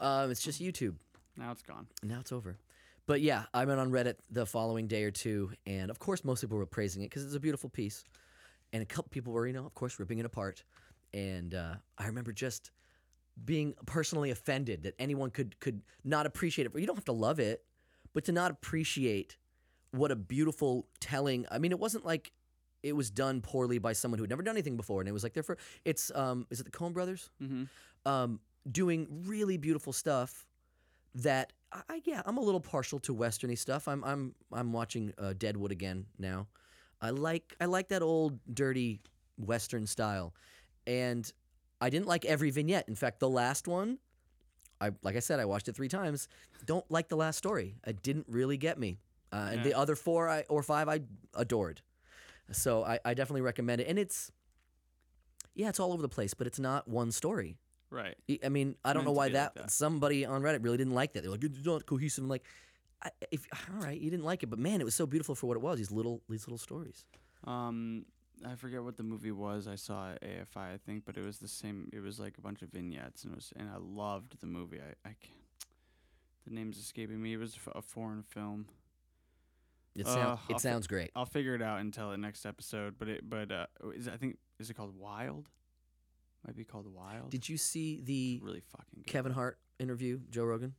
Um, 0.00 0.30
it's 0.32 0.42
just 0.42 0.60
YouTube. 0.60 0.96
Now 1.36 1.52
it's 1.52 1.62
gone. 1.62 1.86
Now 2.02 2.18
it's 2.18 2.32
over. 2.32 2.58
But 3.06 3.20
yeah, 3.20 3.44
I 3.54 3.64
went 3.64 3.78
on 3.78 3.92
Reddit 3.92 4.16
the 4.28 4.44
following 4.44 4.88
day 4.88 5.04
or 5.04 5.12
two, 5.12 5.52
and 5.66 5.88
of 5.88 6.00
course, 6.00 6.24
most 6.24 6.40
people 6.40 6.58
were 6.58 6.66
praising 6.66 7.02
it 7.02 7.10
because 7.10 7.24
it's 7.24 7.36
a 7.36 7.40
beautiful 7.40 7.70
piece. 7.70 8.02
And 8.72 8.82
a 8.82 8.86
couple 8.86 9.08
people 9.10 9.32
were, 9.32 9.46
you 9.46 9.52
know, 9.52 9.64
of 9.64 9.74
course, 9.74 10.00
ripping 10.00 10.18
it 10.18 10.26
apart. 10.26 10.64
And 11.14 11.54
uh, 11.54 11.74
I 11.96 12.06
remember 12.06 12.32
just 12.32 12.72
being 13.44 13.74
personally 13.86 14.30
offended 14.32 14.82
that 14.82 14.94
anyone 14.98 15.30
could 15.30 15.60
could 15.60 15.80
not 16.02 16.26
appreciate 16.26 16.66
it. 16.66 16.72
You 16.76 16.86
don't 16.88 16.96
have 16.96 17.04
to 17.04 17.12
love 17.12 17.38
it, 17.38 17.64
but 18.14 18.24
to 18.24 18.32
not 18.32 18.50
appreciate 18.50 19.36
what 19.92 20.10
a 20.10 20.16
beautiful 20.16 20.88
telling. 20.98 21.46
I 21.52 21.58
mean, 21.58 21.70
it 21.70 21.78
wasn't 21.78 22.04
like 22.04 22.32
it 22.82 22.94
was 22.94 23.10
done 23.10 23.40
poorly 23.40 23.78
by 23.78 23.92
someone 23.92 24.18
who 24.18 24.22
had 24.24 24.30
never 24.30 24.42
done 24.42 24.54
anything 24.56 24.76
before, 24.76 25.00
and 25.00 25.08
it 25.08 25.12
was 25.12 25.22
like 25.22 25.34
their 25.34 25.42
first. 25.42 25.60
It's 25.84 26.10
um, 26.14 26.46
is 26.50 26.60
it 26.60 26.64
the 26.64 26.70
Coen 26.70 26.92
Brothers? 26.92 27.30
Mm-hmm. 27.42 27.64
um, 28.10 28.40
doing 28.70 29.06
really 29.26 29.56
beautiful 29.56 29.92
stuff 29.92 30.46
that 31.14 31.52
I, 31.72 31.80
I 31.88 32.02
yeah 32.04 32.22
I'm 32.26 32.36
a 32.36 32.40
little 32.42 32.60
partial 32.60 32.98
to 33.00 33.14
westerny 33.14 33.56
stuff. 33.58 33.88
I'm 33.88 34.04
I'm 34.04 34.34
I'm 34.52 34.72
watching 34.72 35.12
uh, 35.18 35.32
Deadwood 35.36 35.72
again 35.72 36.06
now. 36.18 36.46
I 37.00 37.10
like 37.10 37.54
I 37.60 37.64
like 37.64 37.88
that 37.88 38.02
old 38.02 38.38
dirty 38.52 39.00
western 39.38 39.86
style, 39.86 40.34
and 40.86 41.30
I 41.80 41.88
didn't 41.90 42.06
like 42.06 42.24
every 42.26 42.50
vignette. 42.50 42.88
In 42.88 42.94
fact, 42.94 43.20
the 43.20 43.28
last 43.28 43.66
one, 43.66 43.98
I 44.80 44.90
like 45.02 45.16
I 45.16 45.20
said 45.20 45.40
I 45.40 45.46
watched 45.46 45.68
it 45.68 45.74
three 45.76 45.88
times. 45.88 46.28
Don't 46.66 46.84
like 46.90 47.08
the 47.08 47.16
last 47.16 47.38
story. 47.38 47.76
It 47.86 48.02
didn't 48.02 48.26
really 48.28 48.58
get 48.58 48.78
me. 48.78 48.98
Uh, 49.32 49.48
And 49.52 49.64
the 49.64 49.74
other 49.74 49.96
four 49.96 50.28
I, 50.28 50.44
or 50.48 50.62
five 50.62 50.88
I 50.88 51.00
adored. 51.34 51.80
So 52.52 52.84
I, 52.84 52.98
I 53.04 53.14
definitely 53.14 53.42
recommend 53.42 53.80
it. 53.80 53.88
And 53.88 53.98
it's 53.98 54.30
yeah, 55.54 55.68
it's 55.68 55.80
all 55.80 55.92
over 55.92 56.02
the 56.02 56.08
place, 56.08 56.34
but 56.34 56.46
it's 56.46 56.58
not 56.58 56.88
one 56.88 57.10
story. 57.10 57.58
Right. 57.90 58.16
I- 58.44 58.48
mean, 58.48 58.76
I 58.84 58.92
don't 58.92 59.04
know 59.04 59.12
why 59.12 59.30
that, 59.30 59.56
like 59.56 59.64
that. 59.66 59.70
somebody 59.70 60.24
on 60.24 60.42
Reddit 60.42 60.62
really 60.62 60.76
didn't 60.76 60.94
like 60.94 61.12
that. 61.14 61.22
They're 61.22 61.30
like, 61.30 61.42
it's 61.42 61.64
not 61.64 61.86
cohesive. 61.86 62.22
I'm 62.24 62.30
like, 62.30 62.44
I, 63.02 63.10
if 63.30 63.46
all 63.70 63.80
right, 63.80 64.00
you 64.00 64.10
didn't 64.10 64.24
like 64.24 64.42
it, 64.42 64.50
but 64.50 64.58
man, 64.58 64.80
it 64.80 64.84
was 64.84 64.94
so 64.94 65.06
beautiful 65.06 65.34
for 65.34 65.46
what 65.46 65.56
it 65.56 65.62
was. 65.62 65.78
These 65.78 65.90
little 65.90 66.22
these 66.28 66.46
little 66.46 66.58
stories. 66.58 67.04
Um, 67.44 68.04
I 68.46 68.54
forget 68.54 68.82
what 68.82 68.96
the 68.96 69.02
movie 69.02 69.32
was. 69.32 69.66
I 69.66 69.74
saw 69.74 70.12
at 70.12 70.22
AFI, 70.22 70.74
I 70.74 70.78
think, 70.84 71.04
but 71.04 71.16
it 71.16 71.22
was 71.22 71.38
the 71.38 71.48
same. 71.48 71.88
It 71.92 72.00
was 72.00 72.20
like 72.20 72.36
a 72.38 72.40
bunch 72.40 72.62
of 72.62 72.70
vignettes, 72.70 73.24
and 73.24 73.32
it 73.32 73.36
was, 73.36 73.52
and 73.56 73.68
I 73.70 73.76
loved 73.78 74.40
the 74.40 74.46
movie. 74.46 74.78
I, 74.78 75.08
I 75.08 75.14
can't. 75.20 75.36
The 76.46 76.54
name's 76.54 76.78
escaping 76.78 77.20
me. 77.20 77.34
It 77.34 77.38
was 77.38 77.58
a 77.74 77.82
foreign 77.82 78.22
film. 78.22 78.66
It 79.96 80.06
Uh, 80.06 80.14
sounds 80.14 80.40
I'll 80.48 80.56
it 80.56 80.60
fi- 80.62 80.80
great. 80.88 81.10
I'll 81.16 81.26
figure 81.26 81.54
it 81.54 81.62
out 81.62 81.80
until 81.80 82.10
the 82.10 82.16
next 82.16 82.46
episode. 82.46 82.94
But 82.98 83.08
it, 83.08 83.28
but 83.28 83.50
uh, 83.50 83.66
is 83.94 84.08
I 84.08 84.16
think 84.16 84.38
is 84.58 84.70
it 84.70 84.74
called 84.74 84.96
Wild? 84.96 85.48
Might 86.46 86.56
be 86.56 86.64
called 86.64 86.86
Wild. 86.86 87.30
Did 87.30 87.48
you 87.48 87.56
see 87.58 88.00
the 88.02 88.40
really 88.42 88.60
fucking 88.60 89.00
good. 89.02 89.06
Kevin 89.06 89.32
Hart 89.32 89.58
interview, 89.78 90.20
Joe 90.30 90.44
Rogan? 90.44 90.74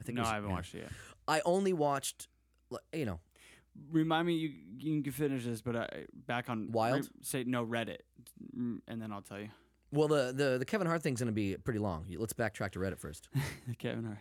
I 0.00 0.04
think 0.04 0.16
No, 0.16 0.22
was- 0.22 0.30
I 0.30 0.34
haven't 0.36 0.50
yeah. 0.50 0.56
watched 0.56 0.74
it 0.74 0.78
yet. 0.78 0.92
I 1.28 1.40
only 1.44 1.72
watched, 1.72 2.28
you 2.92 3.04
know, 3.04 3.20
Remind 3.90 4.26
me, 4.26 4.34
you 4.34 4.52
you 4.78 5.02
can 5.02 5.12
finish 5.12 5.44
this, 5.44 5.62
but 5.62 5.74
uh, 5.76 5.86
back 6.26 6.50
on 6.50 6.72
Wild? 6.72 7.08
say 7.22 7.42
no 7.44 7.64
Reddit, 7.64 7.98
Mm, 8.56 8.80
and 8.86 9.00
then 9.00 9.10
I'll 9.12 9.22
tell 9.22 9.38
you. 9.40 9.48
well 9.90 10.08
the 10.08 10.32
the 10.36 10.58
the 10.58 10.64
Kevin 10.66 10.86
Hart 10.86 11.02
thing's 11.02 11.20
gonna 11.20 11.32
be 11.32 11.56
pretty 11.56 11.78
long. 11.78 12.04
Let's 12.18 12.34
backtrack 12.34 12.72
to 12.72 12.78
Reddit 12.80 12.98
first. 12.98 13.28
Kevin 13.78 14.04
Hart. 14.04 14.18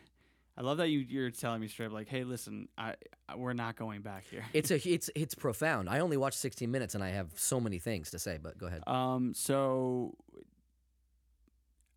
I 0.57 0.61
love 0.61 0.77
that 0.77 0.89
you 0.89 0.99
you're 0.99 1.31
telling 1.31 1.61
me 1.61 1.67
straight 1.67 1.87
up 1.87 1.91
like, 1.93 2.09
hey, 2.09 2.23
listen, 2.23 2.67
I, 2.77 2.95
I 3.29 3.35
we're 3.35 3.53
not 3.53 3.75
going 3.77 4.01
back 4.01 4.25
here. 4.29 4.43
It's 4.53 4.69
a 4.71 4.75
it's 4.89 5.09
it's 5.15 5.33
profound. 5.35 5.89
I 5.89 5.99
only 5.99 6.17
watched 6.17 6.37
16 6.39 6.69
minutes 6.69 6.93
and 6.95 7.03
I 7.03 7.09
have 7.09 7.31
so 7.35 7.59
many 7.59 7.79
things 7.79 8.11
to 8.11 8.19
say. 8.19 8.37
But 8.41 8.57
go 8.57 8.67
ahead. 8.67 8.83
Um, 8.87 9.33
so 9.33 10.15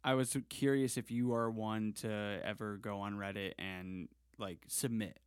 I 0.04 0.14
was 0.14 0.36
curious 0.48 0.96
if 0.96 1.10
you 1.10 1.34
are 1.34 1.50
one 1.50 1.92
to 2.02 2.40
ever 2.44 2.76
go 2.76 3.00
on 3.00 3.14
Reddit 3.14 3.52
and 3.58 4.08
like 4.38 4.58
submit. 4.68 5.18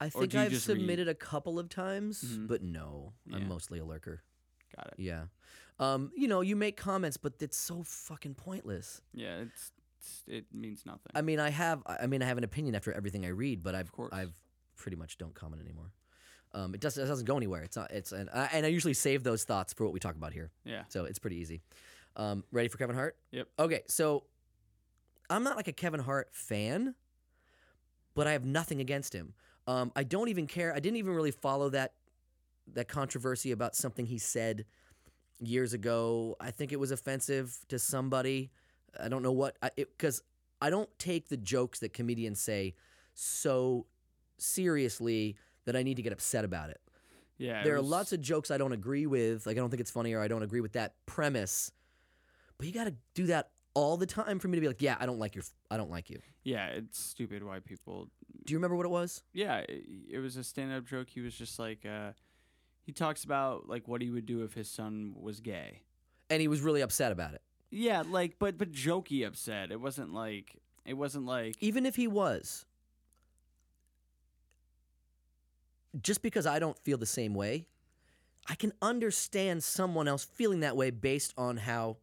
I 0.00 0.08
think 0.08 0.34
I've 0.34 0.50
just 0.50 0.66
read? 0.68 0.78
submitted 0.78 1.08
a 1.08 1.14
couple 1.14 1.58
of 1.60 1.68
times, 1.68 2.24
Mhm. 2.24 2.48
but 2.48 2.60
no, 2.62 3.12
Yeah. 3.24 3.36
I'm 3.36 3.46
mostly 3.48 3.78
a 3.78 3.84
lurker. 3.84 4.22
Got 4.74 4.88
it. 4.88 4.94
Yeah. 4.98 5.26
Um, 5.78 6.10
you 6.16 6.26
know, 6.26 6.40
you 6.40 6.56
make 6.56 6.76
comments, 6.76 7.16
but 7.16 7.34
it's 7.40 7.56
so 7.56 7.84
fucking 7.84 8.34
pointless. 8.34 9.00
Yeah, 9.14 9.42
it's 9.42 9.70
it's, 10.02 10.22
it 10.26 10.46
means 10.52 10.84
nothing. 10.84 11.12
I 11.14 11.22
mean, 11.22 11.38
I 11.38 11.50
have. 11.50 11.82
I 11.86 12.06
mean, 12.06 12.22
I 12.22 12.26
have 12.26 12.38
an 12.38 12.44
opinion 12.44 12.74
after 12.74 12.92
everything 12.92 13.24
I 13.24 13.28
read, 13.28 13.62
but 13.62 13.74
I've, 13.74 13.92
course. 13.92 14.12
I've 14.12 14.34
pretty 14.76 14.96
much 14.96 15.18
don't 15.18 15.34
comment 15.34 15.62
anymore. 15.62 15.92
Um, 16.54 16.74
it 16.74 16.80
doesn't. 16.80 17.02
It 17.02 17.06
doesn't 17.06 17.24
go 17.26 17.36
anywhere. 17.36 17.62
It's 17.62 17.76
not. 17.76 17.90
It's 17.90 18.12
and 18.12 18.28
I, 18.34 18.48
and 18.52 18.66
I 18.66 18.68
usually 18.68 18.94
save 18.94 19.22
those 19.22 19.44
thoughts 19.44 19.72
for 19.72 19.84
what 19.84 19.92
we 19.92 20.00
talk 20.00 20.16
about 20.16 20.32
here. 20.32 20.50
yeah. 20.64 20.82
So 20.88 21.04
it's 21.04 21.18
pretty 21.18 21.36
easy. 21.36 21.62
Um, 22.16 22.44
ready 22.52 22.68
for 22.68 22.76
Kevin 22.76 22.94
Hart? 22.94 23.16
Yep. 23.30 23.48
Okay, 23.58 23.82
so 23.86 24.24
I'm 25.30 25.44
not 25.44 25.56
like 25.56 25.68
a 25.68 25.72
Kevin 25.72 26.00
Hart 26.00 26.28
fan, 26.32 26.94
but 28.14 28.26
I 28.26 28.32
have 28.32 28.44
nothing 28.44 28.80
against 28.80 29.14
him. 29.14 29.32
Um, 29.66 29.92
I 29.96 30.02
don't 30.02 30.28
even 30.28 30.46
care. 30.46 30.74
I 30.74 30.80
didn't 30.80 30.96
even 30.96 31.14
really 31.14 31.30
follow 31.30 31.70
that 31.70 31.94
that 32.74 32.88
controversy 32.88 33.52
about 33.52 33.74
something 33.74 34.06
he 34.06 34.18
said 34.18 34.66
years 35.40 35.72
ago. 35.72 36.36
I 36.40 36.50
think 36.50 36.72
it 36.72 36.78
was 36.78 36.90
offensive 36.90 37.56
to 37.68 37.78
somebody. 37.78 38.50
I 39.00 39.08
don't 39.08 39.22
know 39.22 39.32
what 39.32 39.56
because 39.76 40.22
I 40.60 40.70
don't 40.70 40.88
take 40.98 41.28
the 41.28 41.36
jokes 41.36 41.80
that 41.80 41.92
comedians 41.92 42.40
say 42.40 42.74
so 43.14 43.86
seriously 44.38 45.36
that 45.64 45.76
I 45.76 45.82
need 45.82 45.96
to 45.96 46.02
get 46.02 46.12
upset 46.12 46.44
about 46.44 46.70
it 46.70 46.80
Yeah. 47.38 47.62
there 47.62 47.74
are 47.76 47.80
lots 47.82 48.12
of 48.12 48.20
jokes 48.20 48.50
I 48.50 48.58
don't 48.58 48.72
agree 48.72 49.06
with. 49.06 49.46
Like 49.46 49.56
I 49.56 49.60
don't 49.60 49.70
think 49.70 49.80
it's 49.80 49.90
funny 49.90 50.12
or 50.12 50.20
I 50.20 50.28
don't 50.28 50.42
agree 50.42 50.60
with 50.60 50.72
that 50.72 50.94
premise. 51.06 51.70
But 52.58 52.66
you 52.66 52.72
got 52.72 52.84
to 52.84 52.94
do 53.14 53.26
that 53.26 53.50
all 53.74 53.96
the 53.96 54.06
time 54.06 54.38
for 54.38 54.48
me 54.48 54.56
to 54.56 54.60
be 54.60 54.68
like, 54.68 54.82
yeah, 54.82 54.96
I 55.00 55.06
don't 55.06 55.18
like 55.18 55.34
your, 55.34 55.44
I 55.70 55.76
don't 55.76 55.90
like 55.90 56.10
you. 56.10 56.20
Yeah, 56.44 56.66
it's 56.66 56.98
stupid 57.00 57.42
why 57.42 57.60
people. 57.60 58.08
Do 58.44 58.52
you 58.52 58.58
remember 58.58 58.76
what 58.76 58.86
it 58.86 58.90
was? 58.90 59.22
Yeah, 59.32 59.58
it, 59.68 59.84
it 60.10 60.18
was 60.18 60.36
a 60.36 60.44
stand-up 60.44 60.84
joke. 60.86 61.08
He 61.08 61.20
was 61.20 61.34
just 61.34 61.58
like, 61.58 61.86
uh, 61.86 62.12
he 62.82 62.92
talks 62.92 63.24
about 63.24 63.68
like 63.68 63.88
what 63.88 64.02
he 64.02 64.10
would 64.10 64.26
do 64.26 64.42
if 64.42 64.52
his 64.54 64.68
son 64.68 65.14
was 65.18 65.40
gay. 65.40 65.82
And 66.30 66.40
he 66.40 66.48
was 66.48 66.60
really 66.60 66.80
upset 66.82 67.12
about 67.12 67.34
it. 67.34 67.42
Yeah, 67.74 68.02
like, 68.06 68.38
but 68.38 68.58
but 68.58 68.70
jokey 68.70 69.26
upset. 69.26 69.72
It 69.72 69.80
wasn't 69.80 70.12
like 70.12 70.60
it 70.84 70.94
wasn't 70.94 71.24
like 71.24 71.56
Even 71.60 71.86
if 71.86 71.96
he 71.96 72.06
was, 72.06 72.66
just 76.00 76.22
because 76.22 76.46
I 76.46 76.58
don't 76.58 76.78
feel 76.78 76.98
the 76.98 77.06
same 77.06 77.34
way, 77.34 77.66
I 78.46 78.56
can 78.56 78.72
understand 78.82 79.64
someone 79.64 80.06
else 80.06 80.24
feeling 80.24 80.60
that 80.60 80.76
way 80.76 80.90
based 80.90 81.32
on 81.38 81.56
how 81.56 81.96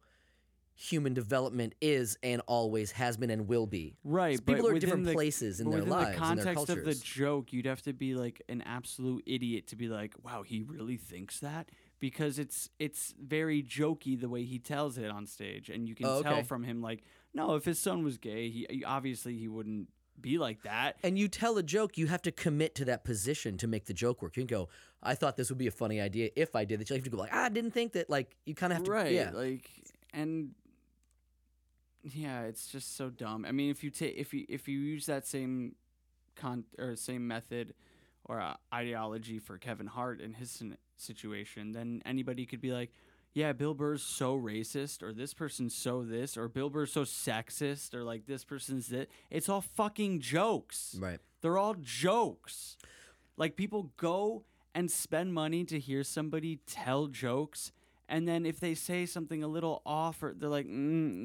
human 0.74 1.14
development 1.14 1.74
is 1.80 2.18
and 2.22 2.42
always 2.46 2.90
has 2.92 3.16
been 3.16 3.30
and 3.30 3.46
will 3.46 3.66
be. 3.66 3.96
right. 4.02 4.38
So 4.38 4.42
people 4.44 4.66
are 4.68 4.78
different 4.78 5.04
the- 5.04 5.12
places 5.12 5.60
in 5.60 5.70
their 5.70 5.80
within 5.80 5.90
lives 5.90 6.12
the 6.12 6.18
context 6.18 6.68
of 6.68 6.84
the 6.84 6.94
joke, 6.94 7.52
you'd 7.52 7.66
have 7.66 7.82
to 7.82 7.92
be 7.92 8.14
like 8.14 8.42
an 8.48 8.62
absolute 8.62 9.22
idiot 9.24 9.68
to 9.68 9.76
be 9.76 9.88
like, 9.88 10.14
"Wow, 10.24 10.42
he 10.42 10.62
really 10.62 10.96
thinks 10.96 11.38
that." 11.40 11.68
Because 12.00 12.38
it's 12.38 12.70
it's 12.78 13.14
very 13.22 13.62
jokey 13.62 14.18
the 14.18 14.28
way 14.28 14.44
he 14.44 14.58
tells 14.58 14.96
it 14.98 15.10
on 15.10 15.26
stage, 15.26 15.68
and 15.68 15.86
you 15.88 15.94
can 15.94 16.06
Oh, 16.06 16.22
tell 16.22 16.42
from 16.42 16.64
him 16.64 16.80
like, 16.80 17.02
no, 17.34 17.54
if 17.54 17.64
his 17.66 17.78
son 17.78 18.02
was 18.02 18.16
gay, 18.18 18.48
he 18.48 18.82
obviously 18.84 19.36
he 19.36 19.48
wouldn't 19.48 19.88
be 20.20 20.38
like 20.38 20.62
that. 20.62 20.96
and 21.02 21.18
you 21.18 21.28
tell 21.28 21.56
a 21.58 21.62
joke, 21.62 21.96
you 21.96 22.06
have 22.06 22.22
to 22.22 22.32
commit 22.32 22.74
to 22.74 22.84
that 22.86 23.04
position 23.04 23.56
to 23.58 23.66
make 23.66 23.84
the 23.86 23.94
joke 23.94 24.20
work. 24.22 24.36
You 24.36 24.42
can 24.42 24.46
go, 24.48 24.68
I 25.02 25.14
thought 25.14 25.36
this 25.36 25.48
would 25.50 25.58
be 25.58 25.66
a 25.66 25.70
funny 25.70 26.00
idea 26.00 26.30
if 26.36 26.56
I 26.56 26.64
did 26.64 26.80
this. 26.80 26.90
You 26.90 26.96
have 26.96 27.04
to 27.04 27.10
go 27.10 27.18
like, 27.18 27.32
I 27.34 27.48
didn't 27.50 27.70
think 27.72 27.92
that. 27.92 28.10
Like 28.10 28.36
you 28.46 28.54
kind 28.54 28.72
of 28.72 28.78
have 28.78 28.84
to, 28.86 28.90
right 28.90 29.12
yeah. 29.12 29.30
like 29.32 29.70
and 30.12 30.50
yeah 32.02 32.42
it's 32.42 32.68
just 32.68 32.96
so 32.96 33.10
dumb 33.10 33.44
i 33.44 33.52
mean 33.52 33.70
if 33.70 33.84
you 33.84 33.90
take 33.90 34.16
if 34.16 34.32
you 34.32 34.46
if 34.48 34.66
you 34.66 34.78
use 34.78 35.04
that 35.04 35.26
same 35.26 35.74
con 36.34 36.64
or 36.78 36.96
same 36.96 37.26
method 37.28 37.74
or 38.24 38.40
uh, 38.40 38.54
ideology 38.72 39.38
for 39.38 39.58
kevin 39.58 39.86
hart 39.86 40.18
in 40.20 40.32
his 40.34 40.62
situation 41.00 41.72
then 41.72 42.02
anybody 42.04 42.46
could 42.46 42.60
be 42.60 42.72
like 42.72 42.90
yeah 43.32 43.52
bill 43.52 43.74
burr's 43.74 44.02
so 44.02 44.36
racist 44.36 45.02
or 45.02 45.12
this 45.12 45.32
person's 45.34 45.74
so 45.74 46.02
this 46.02 46.36
or 46.36 46.48
bill 46.48 46.70
burr's 46.70 46.92
so 46.92 47.02
sexist 47.04 47.94
or 47.94 48.02
like 48.04 48.26
this 48.26 48.44
person's 48.44 48.88
that 48.88 49.08
it's 49.30 49.48
all 49.48 49.60
fucking 49.60 50.20
jokes 50.20 50.96
right. 51.00 51.20
they're 51.40 51.58
all 51.58 51.74
jokes. 51.80 52.76
Like 53.36 53.56
people 53.56 53.90
go 53.96 54.44
and 54.74 54.90
spend 54.90 55.32
money 55.34 55.64
to 55.64 55.78
hear 55.78 56.04
somebody 56.04 56.60
tell 56.66 57.06
jokes, 57.06 57.72
and 58.08 58.28
then 58.28 58.44
if 58.44 58.60
they 58.60 58.74
say 58.74 59.06
something 59.06 59.42
a 59.42 59.48
little 59.48 59.82
off, 59.86 60.22
or 60.22 60.34
they're 60.34 60.48
like, 60.48 60.66
mm, 60.66 60.70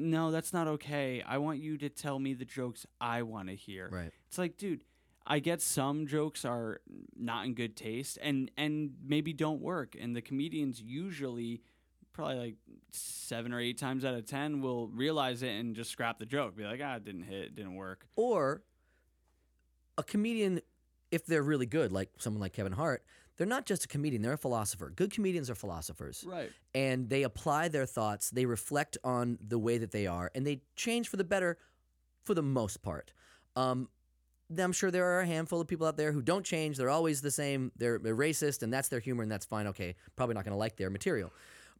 "No, 0.02 0.30
that's 0.30 0.52
not 0.52 0.66
okay. 0.66 1.22
I 1.26 1.38
want 1.38 1.58
you 1.58 1.76
to 1.78 1.88
tell 1.88 2.18
me 2.18 2.34
the 2.34 2.44
jokes 2.44 2.86
I 3.00 3.22
want 3.22 3.48
to 3.48 3.54
hear." 3.54 3.88
Right. 3.92 4.12
It's 4.28 4.38
like, 4.38 4.56
dude, 4.56 4.82
I 5.26 5.40
get 5.40 5.60
some 5.60 6.06
jokes 6.06 6.44
are 6.44 6.80
not 7.18 7.46
in 7.46 7.54
good 7.54 7.76
taste, 7.76 8.18
and 8.22 8.50
and 8.56 8.92
maybe 9.04 9.32
don't 9.32 9.60
work, 9.60 9.96
and 9.98 10.14
the 10.14 10.22
comedians 10.22 10.80
usually. 10.80 11.62
Probably 12.12 12.36
like 12.36 12.54
seven 12.92 13.52
or 13.52 13.60
eight 13.60 13.76
times 13.76 14.02
out 14.02 14.14
of 14.14 14.24
ten 14.24 14.62
will 14.62 14.88
realize 14.88 15.42
it 15.42 15.50
and 15.50 15.76
just 15.76 15.90
scrap 15.90 16.18
the 16.18 16.24
joke. 16.24 16.56
Be 16.56 16.64
like, 16.64 16.80
ah, 16.82 16.96
it 16.96 17.04
didn't 17.04 17.24
hit, 17.24 17.44
it 17.48 17.54
didn't 17.54 17.74
work. 17.74 18.06
Or 18.16 18.62
a 19.98 20.02
comedian, 20.02 20.62
if 21.10 21.26
they're 21.26 21.42
really 21.42 21.66
good, 21.66 21.92
like 21.92 22.08
someone 22.16 22.40
like 22.40 22.54
Kevin 22.54 22.72
Hart, 22.72 23.04
they're 23.36 23.46
not 23.46 23.66
just 23.66 23.84
a 23.84 23.88
comedian; 23.88 24.22
they're 24.22 24.32
a 24.32 24.38
philosopher. 24.38 24.88
Good 24.88 25.10
comedians 25.12 25.50
are 25.50 25.54
philosophers. 25.54 26.24
Right. 26.26 26.50
and 26.74 27.10
they 27.10 27.22
apply 27.22 27.68
their 27.68 27.84
thoughts, 27.84 28.30
they 28.30 28.46
reflect 28.46 28.96
on 29.04 29.38
the 29.46 29.58
way 29.58 29.76
that 29.76 29.90
they 29.90 30.06
are, 30.06 30.30
and 30.34 30.46
they 30.46 30.62
change 30.74 31.08
for 31.08 31.18
the 31.18 31.24
better 31.24 31.58
for 32.24 32.32
the 32.32 32.42
most 32.42 32.80
part. 32.80 33.12
Um, 33.56 33.90
I'm 34.58 34.72
sure 34.72 34.90
there 34.90 35.04
are 35.06 35.20
a 35.20 35.26
handful 35.26 35.60
of 35.60 35.66
people 35.66 35.86
out 35.86 35.96
there 35.96 36.12
who 36.12 36.22
don't 36.22 36.44
change. 36.44 36.76
They're 36.76 36.90
always 36.90 37.20
the 37.20 37.30
same. 37.30 37.72
They're, 37.76 37.98
they're 37.98 38.16
racist, 38.16 38.62
and 38.62 38.72
that's 38.72 38.88
their 38.88 39.00
humor, 39.00 39.22
and 39.22 39.30
that's 39.30 39.44
fine. 39.46 39.66
Okay, 39.68 39.94
probably 40.14 40.34
not 40.34 40.44
going 40.44 40.52
to 40.52 40.58
like 40.58 40.76
their 40.76 40.90
material. 40.90 41.32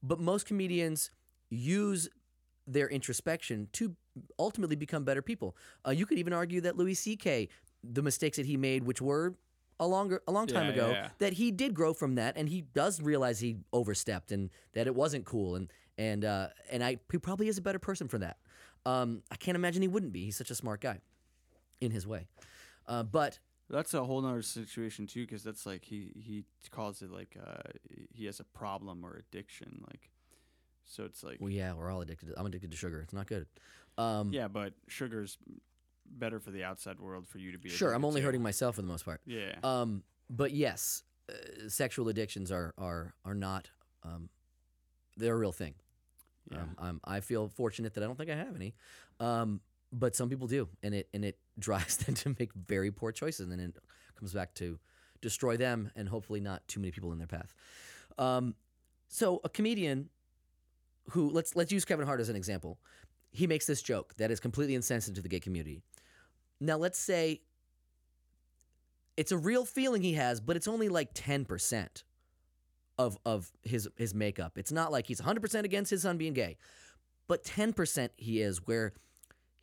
But 0.03 0.21
most 0.21 0.47
comedians 0.47 1.11
use 1.49 2.09
their 2.67 2.89
introspection 2.89 3.69
to 3.73 3.95
ultimately 4.39 4.75
become 4.77 5.05
better 5.05 5.23
people. 5.23 5.57
Uh, 5.87 5.91
you 5.91 6.07
could 6.07 6.19
even 6.19 6.33
argue 6.33 6.61
that 6.63 6.77
Louis 6.77 6.95
C.K., 6.95 7.49
the 7.85 8.03
mistakes 8.03 8.37
that 8.37 8.47
he 8.47 8.57
made, 8.57 8.83
which 8.83 9.01
were 9.01 9.35
a 9.79 9.87
longer, 9.87 10.21
a 10.27 10.33
long 10.33 10.47
time 10.49 10.67
Yeah, 10.67 10.73
ago, 10.73 10.87
yeah, 10.89 10.93
yeah. 10.95 11.09
that 11.19 11.35
he 11.35 11.51
did 11.53 11.75
grow 11.75 11.93
from 11.95 12.17
that, 12.17 12.37
and 12.37 12.49
he 12.49 12.63
does 12.63 13.01
realize 13.01 13.39
he 13.39 13.59
overstepped 13.73 14.33
and 14.33 14.51
that 14.73 14.87
it 14.89 14.95
wasn't 14.95 15.25
cool, 15.25 15.55
and 15.55 15.71
and 15.99 16.25
uh, 16.25 16.49
and 16.71 16.83
I 16.83 16.99
he 17.13 17.19
probably 17.19 17.47
is 17.49 17.59
a 17.59 17.63
better 17.63 17.79
person 17.79 18.09
for 18.09 18.19
that. 18.19 18.39
Um, 18.85 19.23
I 19.31 19.37
can't 19.37 19.55
imagine 19.55 19.83
he 19.83 19.89
wouldn't 19.89 20.13
be. 20.13 20.25
He's 20.25 20.37
such 20.37 20.51
a 20.51 20.55
smart 20.55 20.81
guy, 20.81 20.99
in 21.81 21.91
his 21.93 22.07
way. 22.07 22.27
Uh, 22.89 23.03
but 23.03 23.39
That's 23.69 23.95
a 23.95 24.05
whole 24.05 24.21
nother 24.23 24.43
situation 24.43 25.07
too, 25.07 25.23
because 25.27 25.43
that's 25.43 25.67
like 25.67 25.85
he 25.85 26.13
he 26.15 26.45
calls 26.71 27.03
it 27.03 27.11
like 27.11 27.37
uh 27.45 27.71
he 28.13 28.27
has 28.27 28.39
a 28.41 28.45
problem 28.45 29.05
or 29.05 29.17
addiction, 29.17 29.83
like 29.89 30.11
so 30.85 31.05
it's 31.05 31.25
like 31.25 31.39
well, 31.41 31.51
yeah, 31.51 31.73
we're 31.73 31.91
all 31.91 32.01
addicted. 32.01 32.27
To, 32.29 32.39
I'm 32.39 32.47
addicted 32.47 32.71
to 32.71 32.77
sugar. 32.77 33.01
It's 33.01 33.13
not 33.13 33.27
good. 33.27 33.47
Um, 33.99 34.33
yeah, 34.33 34.47
but 34.49 34.75
sugar's 34.89 35.37
better 36.09 36.39
for 36.39 36.53
the 36.53 36.63
outside 36.63 37.01
world 37.01 37.27
for 37.27 37.39
you 37.39 37.51
to 37.53 37.59
be. 37.59 37.69
sure, 37.71 37.93
I'm 37.93 38.05
only 38.05 38.21
to. 38.21 38.25
hurting 38.27 38.43
myself 38.43 38.77
for 38.77 38.83
the 38.83 38.89
most 38.89 39.05
part. 39.05 39.21
Yeah, 39.27 39.57
Um, 39.65 40.05
but 40.31 40.53
yes, 40.53 41.03
uh, 41.29 41.69
sexual 41.69 42.09
addictions 42.09 42.53
are 42.53 42.73
are 42.79 43.15
are 43.25 43.35
not. 43.35 43.71
Um, 44.05 44.29
they're 45.17 45.35
a 45.35 45.39
real 45.39 45.51
thing. 45.53 45.75
yeah. 46.53 46.59
Um, 46.59 46.77
I'm, 46.79 47.01
I 47.05 47.21
feel 47.21 47.49
fortunate 47.49 47.95
that 47.95 48.05
I 48.05 48.07
don't 48.07 48.17
think 48.17 48.31
I 48.31 48.37
have 48.37 48.55
any, 48.55 48.75
um, 49.19 49.61
but 49.93 50.15
some 50.17 50.29
people 50.29 50.47
do, 50.47 50.69
and 50.83 50.95
it 50.95 51.09
and 51.15 51.25
it 51.25 51.39
drives 51.59 51.97
them 51.99 52.15
to 52.17 52.35
make 52.39 52.53
very 52.55 52.91
poor 52.91 53.13
choices, 53.13 53.41
and 53.41 53.53
then 53.53 53.61
it 53.61 53.77
comes 54.19 54.33
back 54.33 54.55
to 54.55 54.79
destroy 55.21 55.57
them 55.57 55.91
and 55.97 56.09
hopefully 56.09 56.41
not 56.41 56.67
too 56.69 56.79
many 56.79 56.91
people 56.91 57.13
in 57.13 57.19
their 57.19 57.27
path. 57.27 57.55
Um, 58.19 58.55
so 59.09 59.41
a 59.45 59.49
comedian 59.49 60.11
who 61.11 61.31
let's 61.31 61.57
let's 61.57 61.73
use 61.73 61.85
Kevin 61.85 62.07
Hart 62.07 62.21
as 62.21 62.29
an 62.29 62.37
example. 62.37 62.79
He 63.31 63.47
makes 63.47 63.67
this 63.67 63.83
joke 63.83 64.15
that 64.17 64.31
is 64.31 64.41
completely 64.41 64.75
insensitive 64.75 65.17
to 65.17 65.23
the 65.23 65.29
gay 65.29 65.41
community. 65.41 65.83
Now 66.61 66.77
let's 66.77 66.99
say 66.99 67.43
it's 69.17 69.33
a 69.33 69.37
real 69.37 69.65
feeling 69.65 70.03
he 70.03 70.15
has, 70.15 70.41
but 70.41 70.57
it's 70.57 70.69
only 70.69 70.89
like 70.89 71.11
ten 71.15 71.45
percent 71.45 72.05
of 72.99 73.19
of 73.25 73.53
his 73.63 73.89
his 73.97 74.15
makeup. 74.15 74.59
It's 74.59 74.73
not 74.73 74.93
like 74.93 75.07
he's 75.07 75.21
100% 75.21 75.65
against 75.65 75.91
his 75.91 76.03
son 76.03 76.17
being 76.17 76.33
gay. 76.33 76.57
But 77.29 77.45
10% 77.45 78.11
he 78.17 78.41
is 78.41 78.67
where 78.67 78.93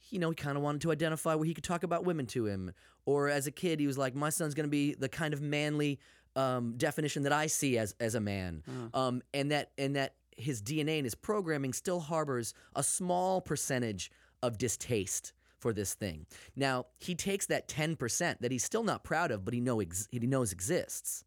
you 0.09 0.19
know, 0.19 0.29
he 0.29 0.35
kind 0.35 0.57
of 0.57 0.63
wanted 0.63 0.81
to 0.81 0.91
identify 0.91 1.35
where 1.35 1.45
he 1.45 1.53
could 1.53 1.63
talk 1.63 1.83
about 1.83 2.05
women 2.05 2.25
to 2.27 2.45
him 2.45 2.73
or 3.05 3.29
as 3.29 3.47
a 3.47 3.51
kid 3.51 3.79
he 3.79 3.87
was 3.87 3.97
like 3.97 4.15
my 4.15 4.29
son's 4.29 4.53
going 4.53 4.65
to 4.65 4.71
be 4.71 4.93
the 4.93 5.09
kind 5.09 5.33
of 5.33 5.41
manly 5.41 5.99
um, 6.35 6.73
definition 6.77 7.23
that 7.23 7.33
I 7.33 7.47
see 7.47 7.77
as 7.77 7.95
as 7.99 8.15
a 8.15 8.19
man. 8.19 8.63
Um, 8.93 9.21
and 9.33 9.51
that 9.51 9.71
and 9.77 9.95
that 9.95 10.15
his 10.35 10.61
DNA 10.61 10.97
and 10.97 11.05
his 11.05 11.15
programming 11.15 11.73
still 11.73 11.99
harbors 11.99 12.53
a 12.75 12.83
small 12.83 13.39
percentage 13.39 14.11
of 14.41 14.57
distaste 14.57 15.33
for 15.59 15.73
this 15.73 15.93
thing. 15.93 16.25
Now, 16.55 16.87
he 16.99 17.15
takes 17.15 17.45
that 17.45 17.69
10% 17.69 18.39
that 18.39 18.51
he's 18.51 18.63
still 18.63 18.83
not 18.83 19.03
proud 19.03 19.31
of 19.31 19.45
but 19.45 19.53
he 19.53 19.61
know 19.61 19.79
ex- 19.79 20.07
he 20.11 20.19
knows 20.19 20.51
exists 20.51 21.23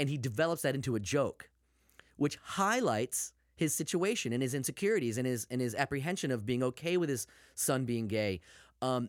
and 0.00 0.08
he 0.08 0.16
develops 0.16 0.62
that 0.62 0.74
into 0.74 0.96
a 0.96 1.00
joke, 1.00 1.50
which 2.16 2.38
highlights 2.42 3.32
his 3.54 3.74
situation 3.74 4.32
and 4.32 4.42
his 4.42 4.54
insecurities 4.54 5.18
and 5.18 5.26
his 5.26 5.46
and 5.50 5.60
his 5.60 5.74
apprehension 5.74 6.30
of 6.30 6.44
being 6.46 6.62
okay 6.62 6.96
with 6.96 7.08
his 7.08 7.26
son 7.54 7.84
being 7.84 8.08
gay. 8.08 8.40
Um, 8.80 9.08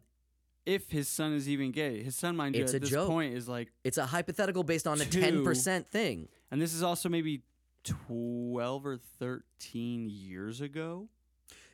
if 0.65 0.89
his 0.91 1.07
son 1.09 1.33
is 1.33 1.50
even 1.50 1.71
gay, 1.71 2.01
his 2.03 2.15
son, 2.15 2.35
mind 2.38 2.55
you, 2.55 2.63
It's 2.63 2.73
at 2.73 2.77
a 2.77 2.79
this 2.81 2.89
joke. 2.89 3.09
point 3.09 3.33
is 3.33 3.50
like, 3.50 3.71
it's 3.83 3.97
a 3.97 4.05
hypothetical 4.05 4.63
based 4.63 4.88
on 4.88 5.01
a 5.01 5.05
Two. 5.05 5.19
ten 5.21 5.43
percent 5.43 5.88
thing. 5.89 6.27
and 6.51 6.62
this 6.62 6.73
is 6.73 6.81
also 6.83 7.09
maybe 7.09 7.41
twelve 7.83 8.85
or 8.85 8.97
thirteen 9.19 10.07
years 10.09 10.62
ago. 10.62 11.09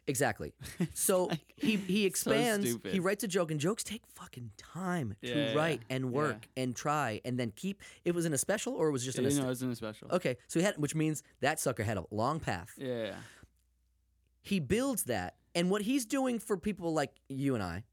Exactly. 0.10 0.54
So 0.94 1.30
he 1.56 1.76
he 1.78 2.06
expands. 2.06 2.76
he 2.92 3.00
writes 3.00 3.24
a 3.24 3.28
joke, 3.28 3.52
and 3.52 3.60
jokes 3.60 3.84
take 3.84 4.02
fucking 4.08 4.52
time 4.58 5.16
to 5.24 5.28
Yeah, 5.30 5.54
write 5.54 5.82
yeah, 5.90 5.96
and 5.96 6.06
yeah. 6.06 6.12
work 6.12 6.48
and 6.58 6.76
try, 6.76 7.22
and 7.24 7.40
then 7.40 7.52
keep. 7.56 7.82
It 8.06 8.14
was 8.16 8.26
in 8.26 8.34
a 8.34 8.38
special, 8.38 8.74
or 8.74 8.90
it 8.90 8.92
was 8.92 9.06
just 9.06 9.18
in 9.20 9.26
a. 9.26 9.28
you 9.30 9.36
st- 9.36 9.46
know, 9.46 9.52
it's 9.52 9.62
in 9.62 9.70
a 9.72 9.76
special. 9.76 10.08
okay, 10.12 10.38
so 10.48 10.60
he 10.60 10.66
had, 10.66 10.76
which 10.78 10.96
means 10.96 11.24
that 11.42 11.60
sucker 11.60 11.84
had 11.84 11.98
a 11.98 12.06
long 12.12 12.40
path. 12.40 12.74
Yeah, 12.78 13.04
yeah. 13.06 13.14
He 14.42 14.60
builds 14.60 15.04
that, 15.04 15.36
and 15.54 15.70
what 15.70 15.82
he's 15.84 16.06
doing 16.06 16.40
for 16.40 16.58
people 16.58 16.94
like 16.94 17.12
you 17.30 17.54
and 17.56 17.64
I 17.64 17.84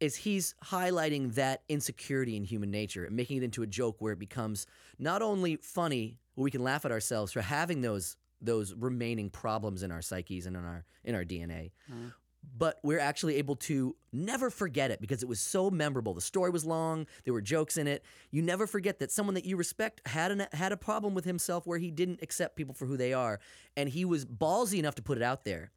is 0.00 0.16
he's 0.16 0.54
highlighting 0.64 1.34
that 1.34 1.62
insecurity 1.68 2.36
in 2.36 2.44
human 2.44 2.70
nature 2.70 3.04
and 3.04 3.16
making 3.16 3.38
it 3.38 3.42
into 3.42 3.62
a 3.62 3.66
joke 3.66 3.96
where 4.00 4.12
it 4.12 4.18
becomes 4.18 4.66
not 4.98 5.22
only 5.22 5.56
funny, 5.56 6.18
where 6.34 6.44
we 6.44 6.50
can 6.50 6.62
laugh 6.62 6.84
at 6.84 6.92
ourselves 6.92 7.32
for 7.32 7.40
having 7.42 7.80
those 7.80 8.16
those 8.40 8.74
remaining 8.74 9.30
problems 9.30 9.82
in 9.82 9.90
our 9.90 10.02
psyches 10.02 10.46
and 10.46 10.56
in 10.56 10.64
our 10.64 10.84
in 11.04 11.14
our 11.14 11.24
DNA, 11.24 11.72
Uh-huh. 11.90 12.10
but 12.56 12.78
we're 12.82 13.00
actually 13.00 13.36
able 13.36 13.56
to 13.56 13.96
never 14.12 14.48
forget 14.50 14.90
it 14.90 15.00
because 15.00 15.22
it 15.22 15.28
was 15.28 15.40
so 15.40 15.70
memorable. 15.70 16.14
The 16.14 16.20
story 16.20 16.50
was 16.50 16.64
long, 16.64 17.06
there 17.24 17.32
were 17.34 17.40
jokes 17.40 17.76
in 17.76 17.86
it. 17.88 18.04
You 18.30 18.42
never 18.42 18.66
forget 18.66 18.98
that 19.00 19.10
someone 19.10 19.34
that 19.34 19.44
you 19.44 19.56
respect 19.56 20.06
had 20.06 20.30
an, 20.30 20.46
had 20.52 20.70
a 20.72 20.76
problem 20.76 21.14
with 21.14 21.24
himself 21.24 21.66
where 21.66 21.78
he 21.78 21.90
didn't 21.90 22.20
accept 22.22 22.54
people 22.56 22.74
for 22.74 22.86
who 22.86 22.96
they 22.96 23.12
are, 23.12 23.40
and 23.76 23.88
he 23.88 24.04
was 24.04 24.24
ballsy 24.24 24.78
enough 24.78 24.94
to 24.96 25.02
put 25.02 25.16
it 25.18 25.22
out 25.24 25.44
there. 25.44 25.72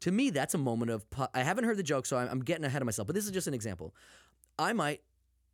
To 0.00 0.10
me, 0.10 0.30
that's 0.30 0.54
a 0.54 0.58
moment 0.58 0.90
of. 0.90 1.04
I 1.34 1.42
haven't 1.44 1.64
heard 1.64 1.76
the 1.76 1.82
joke, 1.84 2.06
so 2.06 2.16
I'm, 2.16 2.28
I'm 2.28 2.40
getting 2.40 2.64
ahead 2.64 2.82
of 2.82 2.86
myself. 2.86 3.06
But 3.06 3.14
this 3.14 3.24
is 3.24 3.30
just 3.30 3.46
an 3.46 3.54
example. 3.54 3.94
I 4.58 4.72
might 4.72 5.00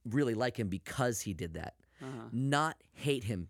really 0.06 0.34
like 0.34 0.56
him 0.56 0.68
because 0.68 1.20
he 1.20 1.34
did 1.34 1.54
that, 1.54 1.74
Uh-huh. 2.00 2.28
not 2.32 2.76
hate 2.92 3.24
him 3.24 3.48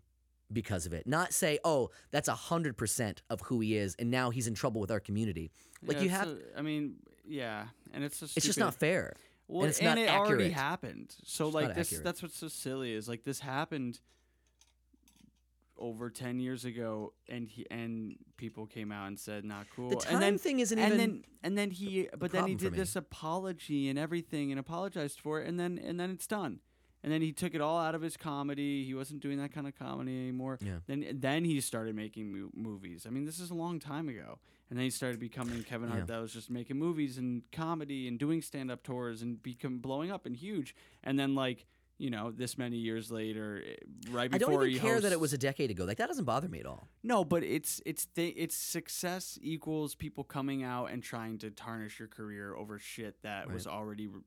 because 0.51 0.85
of 0.85 0.93
it. 0.93 1.05
Not 1.07 1.33
say, 1.33 1.59
"Oh, 1.63 1.89
that's 2.11 2.27
a 2.27 2.35
hundred 2.35 2.77
percent 2.77 3.21
of 3.29 3.41
who 3.41 3.59
he 3.59 3.75
is," 3.77 3.95
and 3.99 4.09
now 4.09 4.29
he's 4.29 4.47
in 4.47 4.53
trouble 4.55 4.81
with 4.81 4.91
our 4.91 4.99
community. 4.99 5.51
Like 5.83 5.97
Yeah, 5.97 6.03
you 6.03 6.09
have, 6.09 6.27
a- 6.27 6.57
I 6.57 6.61
mean, 6.61 6.95
yeah, 7.25 7.65
and 7.93 8.03
it's 8.03 8.19
just 8.19 8.35
it's 8.37 8.45
just 8.45 8.59
not 8.59 8.73
fair. 8.75 9.15
Well, 9.47 9.61
and 9.63 9.69
it's 9.71 9.81
not 9.81 9.97
it 9.97 10.07
accurate. 10.09 10.29
already 10.29 10.49
happened. 10.51 11.15
So 11.25 11.47
It's 11.47 11.55
like 11.55 11.75
this, 11.75 11.87
accurate. 11.87 12.03
that's 12.03 12.21
what's 12.21 12.37
so 12.37 12.47
silly 12.47 12.93
is 12.93 13.07
like 13.09 13.23
this 13.23 13.39
happened 13.39 13.99
over 15.77 16.09
ten 16.09 16.39
years 16.39 16.65
ago, 16.65 17.13
and 17.29 17.47
he 17.47 17.65
and 17.71 18.15
people 18.37 18.65
came 18.67 18.91
out 18.91 19.07
and 19.07 19.17
said 19.17 19.45
not 19.45 19.65
cool. 19.75 19.89
The 19.91 19.95
time 19.97 20.13
and 20.15 20.21
then 20.21 20.37
thing 20.37 20.59
isn't 20.59 20.77
and 20.77 20.93
even. 20.93 20.97
then 20.97 21.23
and 21.43 21.57
then 21.57 21.71
he 21.71 22.09
but 22.17 22.31
then 22.31 22.47
he 22.47 22.55
did 22.55 22.73
this 22.73 22.95
apology 22.95 23.87
and 23.89 23.97
everything 23.97 24.51
and 24.51 24.59
apologized 24.59 25.19
for 25.21 25.41
it 25.41 25.47
and 25.47 25.57
then 25.59 25.79
and 25.83 25.97
then 25.99 26.09
it's 26.11 26.27
done 26.27 26.59
and 27.03 27.11
then 27.11 27.21
he 27.21 27.31
took 27.31 27.53
it 27.55 27.61
all 27.61 27.77
out 27.79 27.95
of 27.95 28.01
his 28.01 28.17
comedy 28.17 28.83
he 28.83 28.93
wasn't 28.93 29.19
doing 29.21 29.37
that 29.37 29.51
kind 29.53 29.67
of 29.67 29.77
comedy 29.77 30.15
anymore 30.17 30.59
Yeah. 30.61 30.79
then 30.87 31.05
then 31.19 31.45
he 31.45 31.61
started 31.61 31.95
making 31.95 32.31
mo- 32.33 32.51
movies 32.53 33.05
i 33.07 33.09
mean 33.09 33.25
this 33.25 33.39
is 33.39 33.49
a 33.51 33.55
long 33.55 33.79
time 33.79 34.09
ago 34.09 34.39
and 34.69 34.77
then 34.77 34.83
he 34.83 34.89
started 34.89 35.19
becoming 35.19 35.63
kevin 35.63 35.89
hart 35.89 36.01
Yeah. 36.01 36.05
that 36.15 36.21
was 36.21 36.33
just 36.33 36.49
making 36.49 36.77
movies 36.77 37.17
and 37.17 37.43
comedy 37.51 38.07
and 38.07 38.19
doing 38.19 38.41
stand-up 38.41 38.83
tours 38.83 39.21
and 39.21 39.41
become 39.41 39.79
blowing 39.79 40.11
up 40.11 40.25
and 40.25 40.35
huge 40.35 40.75
and 41.03 41.17
then 41.19 41.35
like 41.35 41.65
you 41.97 42.09
know 42.09 42.31
this 42.31 42.57
many 42.57 42.77
years 42.77 43.11
later 43.11 43.61
eh, 43.67 43.73
right 44.09 44.33
I 44.33 44.37
don't 44.37 44.53
even 44.65 44.79
care 44.79 45.01
that 45.01 45.11
it 45.11 45.19
was 45.19 45.33
a 45.33 45.37
decade 45.37 45.69
ago. 45.69 45.83
Like 45.83 45.97
that 45.97 46.07
doesn't 46.07 46.23
bother 46.23 46.47
me 46.47 46.61
at 46.61 46.65
all. 46.65 46.87
no, 47.03 47.25
but 47.25 47.43
it's 47.43 47.81
it's 47.85 48.05
th- 48.05 48.35
it's 48.37 48.55
success 48.55 49.37
equals 49.41 49.95
people 49.95 50.23
coming 50.23 50.63
out 50.63 50.91
and 50.91 51.03
trying 51.03 51.39
to 51.39 51.51
tarnish 51.51 51.99
your 51.99 52.07
career 52.07 52.55
over 52.55 52.79
shit 52.79 53.21
that 53.23 53.51
was 53.51 53.67
already 53.67 54.07
re- 54.07 54.21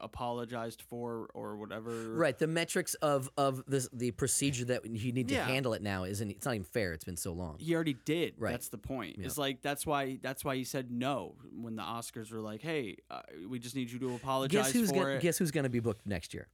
apologized 0.00 0.82
for 0.82 1.28
or 1.34 1.56
whatever. 1.56 2.10
Right. 2.14 2.38
The 2.38 2.46
metrics 2.46 2.94
of 2.94 3.30
of 3.36 3.62
this 3.66 3.88
the 3.92 4.10
procedure 4.12 4.64
that 4.66 4.84
you 4.86 5.12
need 5.12 5.28
to 5.28 5.34
Yeah. 5.34 5.46
handle 5.46 5.72
it 5.74 5.82
now 5.82 6.04
isn't. 6.04 6.30
It's 6.30 6.44
not 6.46 6.54
even 6.54 6.64
fair. 6.64 6.92
It's 6.92 7.04
been 7.04 7.16
so 7.16 7.32
long. 7.32 7.56
He 7.58 7.74
already 7.74 7.96
did. 8.04 8.34
Right. 8.38 8.50
That's 8.50 8.68
the 8.68 8.78
point. 8.78 9.16
It's 9.18 9.38
like 9.38 9.62
that's 9.62 9.86
why 9.86 10.18
that's 10.22 10.44
why 10.44 10.56
he 10.56 10.64
said 10.64 10.90
no 10.90 11.36
when 11.52 11.76
the 11.76 11.82
Oscars 11.82 12.32
were 12.32 12.40
like, 12.40 12.62
"Hey, 12.62 12.96
uh, 13.10 13.22
we 13.48 13.58
just 13.58 13.74
need 13.76 13.90
you 13.90 13.98
to 14.00 14.14
apologize 14.14 14.66
Guess 14.66 14.72
who's 14.72 14.88
for 14.90 14.94
gonna 14.96 15.08
it." 15.16 15.22
guess 15.22 15.38
who's 15.38 15.50
gonna 15.50 15.68
be 15.68 15.80
booked 15.80 16.06
next 16.06 16.34
year? 16.34 16.48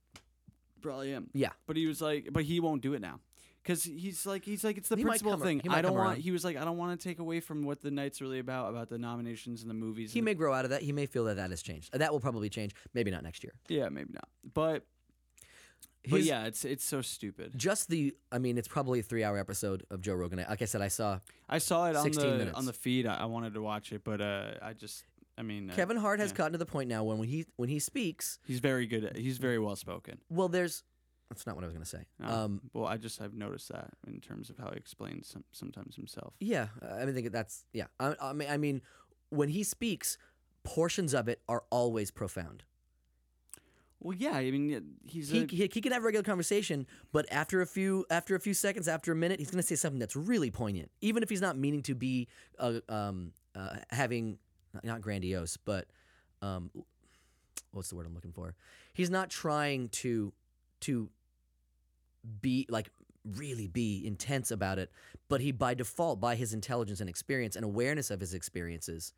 Probably 0.82 1.10
him. 1.10 1.30
Yeah. 1.32 1.50
But 1.66 1.76
he 1.76 1.86
was 1.86 2.00
like, 2.00 2.28
but 2.32 2.44
he 2.44 2.60
won't 2.60 2.82
do 2.82 2.94
it 2.94 3.00
now. 3.00 3.20
Cause 3.66 3.82
he's 3.82 4.24
like 4.24 4.44
he's 4.44 4.62
like 4.62 4.78
it's 4.78 4.88
the 4.88 4.96
He 4.96 5.02
might 5.04 5.08
principle 5.20 5.32
come 5.32 5.40
ar- 5.42 5.46
thing. 5.46 5.60
he 5.60 5.68
might 5.68 5.78
I 5.78 5.82
don't 5.82 5.90
come 5.90 5.98
want. 5.98 6.08
around. 6.12 6.20
He 6.22 6.30
was 6.30 6.44
like 6.44 6.56
I 6.56 6.64
don't 6.64 6.76
want 6.78 6.98
to 7.00 7.08
take 7.08 7.18
away 7.18 7.40
from 7.40 7.64
what 7.64 7.82
the 7.82 7.90
night's 7.90 8.20
really 8.20 8.38
about 8.38 8.70
about 8.70 8.88
the 8.88 8.98
nominations 8.98 9.62
and 9.62 9.68
the 9.70 9.74
movies. 9.74 10.12
He 10.12 10.20
and 10.20 10.24
may 10.24 10.34
grow 10.34 10.54
out 10.54 10.64
of 10.64 10.70
that. 10.70 10.82
He 10.82 10.92
may 10.92 11.06
feel 11.06 11.24
that 11.24 11.34
that 11.36 11.50
has 11.50 11.62
changed. 11.62 11.92
That 11.92 12.12
will 12.12 12.20
probably 12.20 12.48
change. 12.48 12.74
Maybe 12.94 13.10
not 13.10 13.22
next 13.24 13.42
year. 13.42 13.52
Yeah, 13.68 13.88
maybe 13.88 14.12
not. 14.14 14.28
But 14.54 14.84
but 16.08 16.18
His- 16.18 16.26
yeah, 16.28 16.44
it's 16.44 16.64
it's 16.64 16.84
so 16.84 17.02
stupid. 17.02 17.52
Just 17.56 17.88
the. 17.88 18.14
I 18.30 18.38
mean, 18.38 18.56
it's 18.58 18.68
probably 18.68 19.00
a 19.00 19.02
three-hour 19.02 19.36
episode 19.38 19.84
of 19.90 20.00
Joe 20.02 20.14
Rogan. 20.14 20.44
Like 20.48 20.62
I 20.62 20.66
said, 20.66 20.80
I 20.80 20.86
saw 20.88 21.18
I 21.48 21.58
saw 21.58 21.86
it 21.90 21.96
on 21.96 22.04
16 22.04 22.30
the 22.30 22.36
minutes. 22.38 22.56
on 22.56 22.64
the 22.66 22.72
feed. 22.72 23.06
I, 23.08 23.16
I 23.16 23.24
wanted 23.24 23.54
to 23.54 23.60
watch 23.60 23.90
it, 23.92 24.04
but 24.04 24.20
uh, 24.20 24.52
I 24.62 24.72
just 24.74 25.02
I 25.36 25.42
mean 25.42 25.70
uh, 25.70 25.74
Kevin 25.74 25.96
Hart 25.96 26.20
has 26.20 26.32
gotten 26.32 26.52
to 26.52 26.58
the 26.58 26.66
point 26.66 26.88
now 26.88 27.02
when 27.02 27.18
when 27.18 27.28
he 27.28 27.46
when 27.56 27.68
he 27.68 27.80
speaks. 27.80 28.38
He's 28.46 28.60
very 28.60 28.86
good. 28.86 29.02
At, 29.04 29.16
he's 29.16 29.38
very 29.38 29.58
well 29.58 29.74
spoken. 29.74 30.18
Well, 30.30 30.48
there's. 30.48 30.84
That's 31.28 31.46
not 31.46 31.56
what 31.56 31.64
I 31.64 31.66
was 31.66 31.74
gonna 31.74 31.84
say. 31.84 32.06
No. 32.20 32.28
Um. 32.28 32.60
well, 32.72 32.86
I 32.86 32.96
just 32.96 33.20
I've 33.20 33.34
noticed 33.34 33.68
that 33.70 33.90
in 34.06 34.20
terms 34.20 34.50
of 34.50 34.58
how 34.58 34.70
he 34.70 34.76
explains 34.76 35.28
some, 35.28 35.44
sometimes 35.52 35.96
himself. 35.96 36.34
Yeah. 36.40 36.68
I 36.82 37.04
mean, 37.04 37.14
think 37.14 37.32
that's 37.32 37.64
yeah. 37.72 37.86
I, 37.98 38.14
I 38.20 38.32
mean, 38.32 38.48
I 38.48 38.56
mean, 38.56 38.82
when 39.30 39.48
he 39.48 39.62
speaks, 39.62 40.18
portions 40.62 41.14
of 41.14 41.28
it 41.28 41.40
are 41.48 41.64
always 41.70 42.10
profound. 42.10 42.64
Well, 44.00 44.16
yeah, 44.16 44.32
I 44.32 44.50
mean 44.50 44.98
he's 45.04 45.30
he, 45.30 45.42
a, 45.42 45.46
he, 45.46 45.70
he 45.72 45.80
can 45.80 45.90
have 45.92 46.02
a 46.02 46.04
regular 46.04 46.22
conversation, 46.22 46.86
but 47.12 47.26
after 47.32 47.62
a 47.62 47.66
few 47.66 48.04
after 48.10 48.36
a 48.36 48.40
few 48.40 48.54
seconds, 48.54 48.88
after 48.88 49.10
a 49.10 49.16
minute, 49.16 49.38
he's 49.38 49.50
going 49.50 49.60
to 49.60 49.66
say 49.66 49.74
something 49.74 49.98
that's 49.98 50.14
really 50.14 50.50
poignant, 50.50 50.90
even 51.00 51.22
if 51.22 51.30
he's 51.30 51.40
not 51.40 51.56
meaning 51.56 51.82
to 51.82 51.94
be 51.94 52.28
uh, 52.58 52.80
um, 52.88 53.32
uh, 53.54 53.76
having 53.90 54.38
not 54.84 55.00
grandiose, 55.00 55.56
but 55.56 55.86
um, 56.42 56.70
what's 57.72 57.88
the 57.88 57.96
word 57.96 58.06
I'm 58.06 58.14
looking 58.14 58.32
for? 58.32 58.54
He's 58.92 59.10
not 59.10 59.30
trying 59.30 59.88
to 59.88 60.32
to 60.80 61.08
be 62.42 62.66
like 62.68 62.90
really 63.36 63.66
be 63.66 64.06
intense 64.06 64.50
about 64.50 64.78
it, 64.78 64.90
but 65.28 65.40
he 65.40 65.52
by 65.52 65.74
default, 65.74 66.20
by 66.20 66.34
his 66.36 66.52
intelligence 66.54 67.00
and 67.00 67.08
experience 67.10 67.56
and 67.56 67.64
awareness 67.64 68.10
of 68.10 68.20
his 68.20 68.34
experiences, 68.34 69.12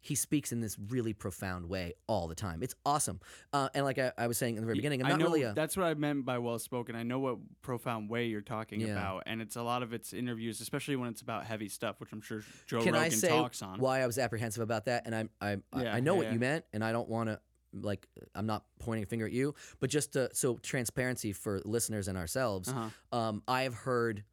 he 0.00 0.14
speaks 0.14 0.52
in 0.52 0.60
this 0.60 0.76
really 0.90 1.12
profound 1.12 1.68
way 1.68 1.92
all 2.06 2.28
the 2.28 2.34
time. 2.34 2.62
It's 2.62 2.74
awesome. 2.86 3.18
Uh, 3.52 3.68
and 3.74 3.84
like 3.84 3.98
I, 3.98 4.12
I 4.16 4.26
was 4.28 4.38
saying 4.38 4.54
in 4.54 4.60
the 4.62 4.66
very 4.66 4.76
beginning, 4.76 5.00
I'm 5.02 5.06
I 5.06 5.10
not 5.10 5.18
know 5.18 5.24
really 5.26 5.42
a 5.42 5.52
that's 5.54 5.76
what 5.76 5.86
I 5.86 5.94
meant 5.94 6.24
by 6.24 6.38
well 6.38 6.58
spoken. 6.60 6.94
I 6.94 7.02
know 7.02 7.18
what 7.18 7.38
profound 7.62 8.08
way 8.08 8.26
you're 8.26 8.40
talking 8.40 8.80
Yeah. 8.80 8.88
about, 8.92 9.24
and 9.26 9.42
it's 9.42 9.56
a 9.56 9.62
lot 9.62 9.82
of 9.82 9.92
its 9.92 10.12
interviews, 10.12 10.60
especially 10.60 10.94
when 10.96 11.08
it's 11.08 11.20
about 11.20 11.46
heavy 11.46 11.68
stuff, 11.68 11.98
which 12.00 12.12
I'm 12.12 12.20
sure 12.20 12.42
Joe 12.68 12.78
Can 12.82 12.92
Rogan 12.94 13.06
I 13.06 13.08
say 13.08 13.28
talks 13.28 13.60
on. 13.60 13.80
why 13.80 14.00
I 14.02 14.06
was 14.06 14.18
apprehensive 14.18 14.62
about 14.62 14.84
that? 14.84 15.02
And 15.06 15.14
I'm, 15.14 15.30
I, 15.40 15.56
I, 15.72 15.82
Yeah, 15.82 15.94
I 15.94 16.00
know 16.00 16.14
yeah, 16.14 16.18
what 16.18 16.32
you 16.32 16.38
meant, 16.38 16.64
and 16.72 16.84
I 16.84 16.92
don't 16.92 17.08
want 17.08 17.28
to 17.30 17.40
like. 17.72 18.06
I'm 18.34 18.46
not 18.46 18.64
pointing 18.78 19.02
a 19.04 19.06
finger 19.06 19.26
at 19.26 19.32
you, 19.32 19.54
but 19.80 19.90
just 19.90 20.12
to, 20.14 20.30
so 20.32 20.58
transparency 20.58 21.32
for 21.32 21.60
listeners 21.64 22.08
and 22.08 22.16
ourselves. 22.16 22.68
Uh-huh. 22.68 23.18
Um, 23.18 23.42
I 23.48 23.62
have 23.62 23.74
heard 23.74 24.24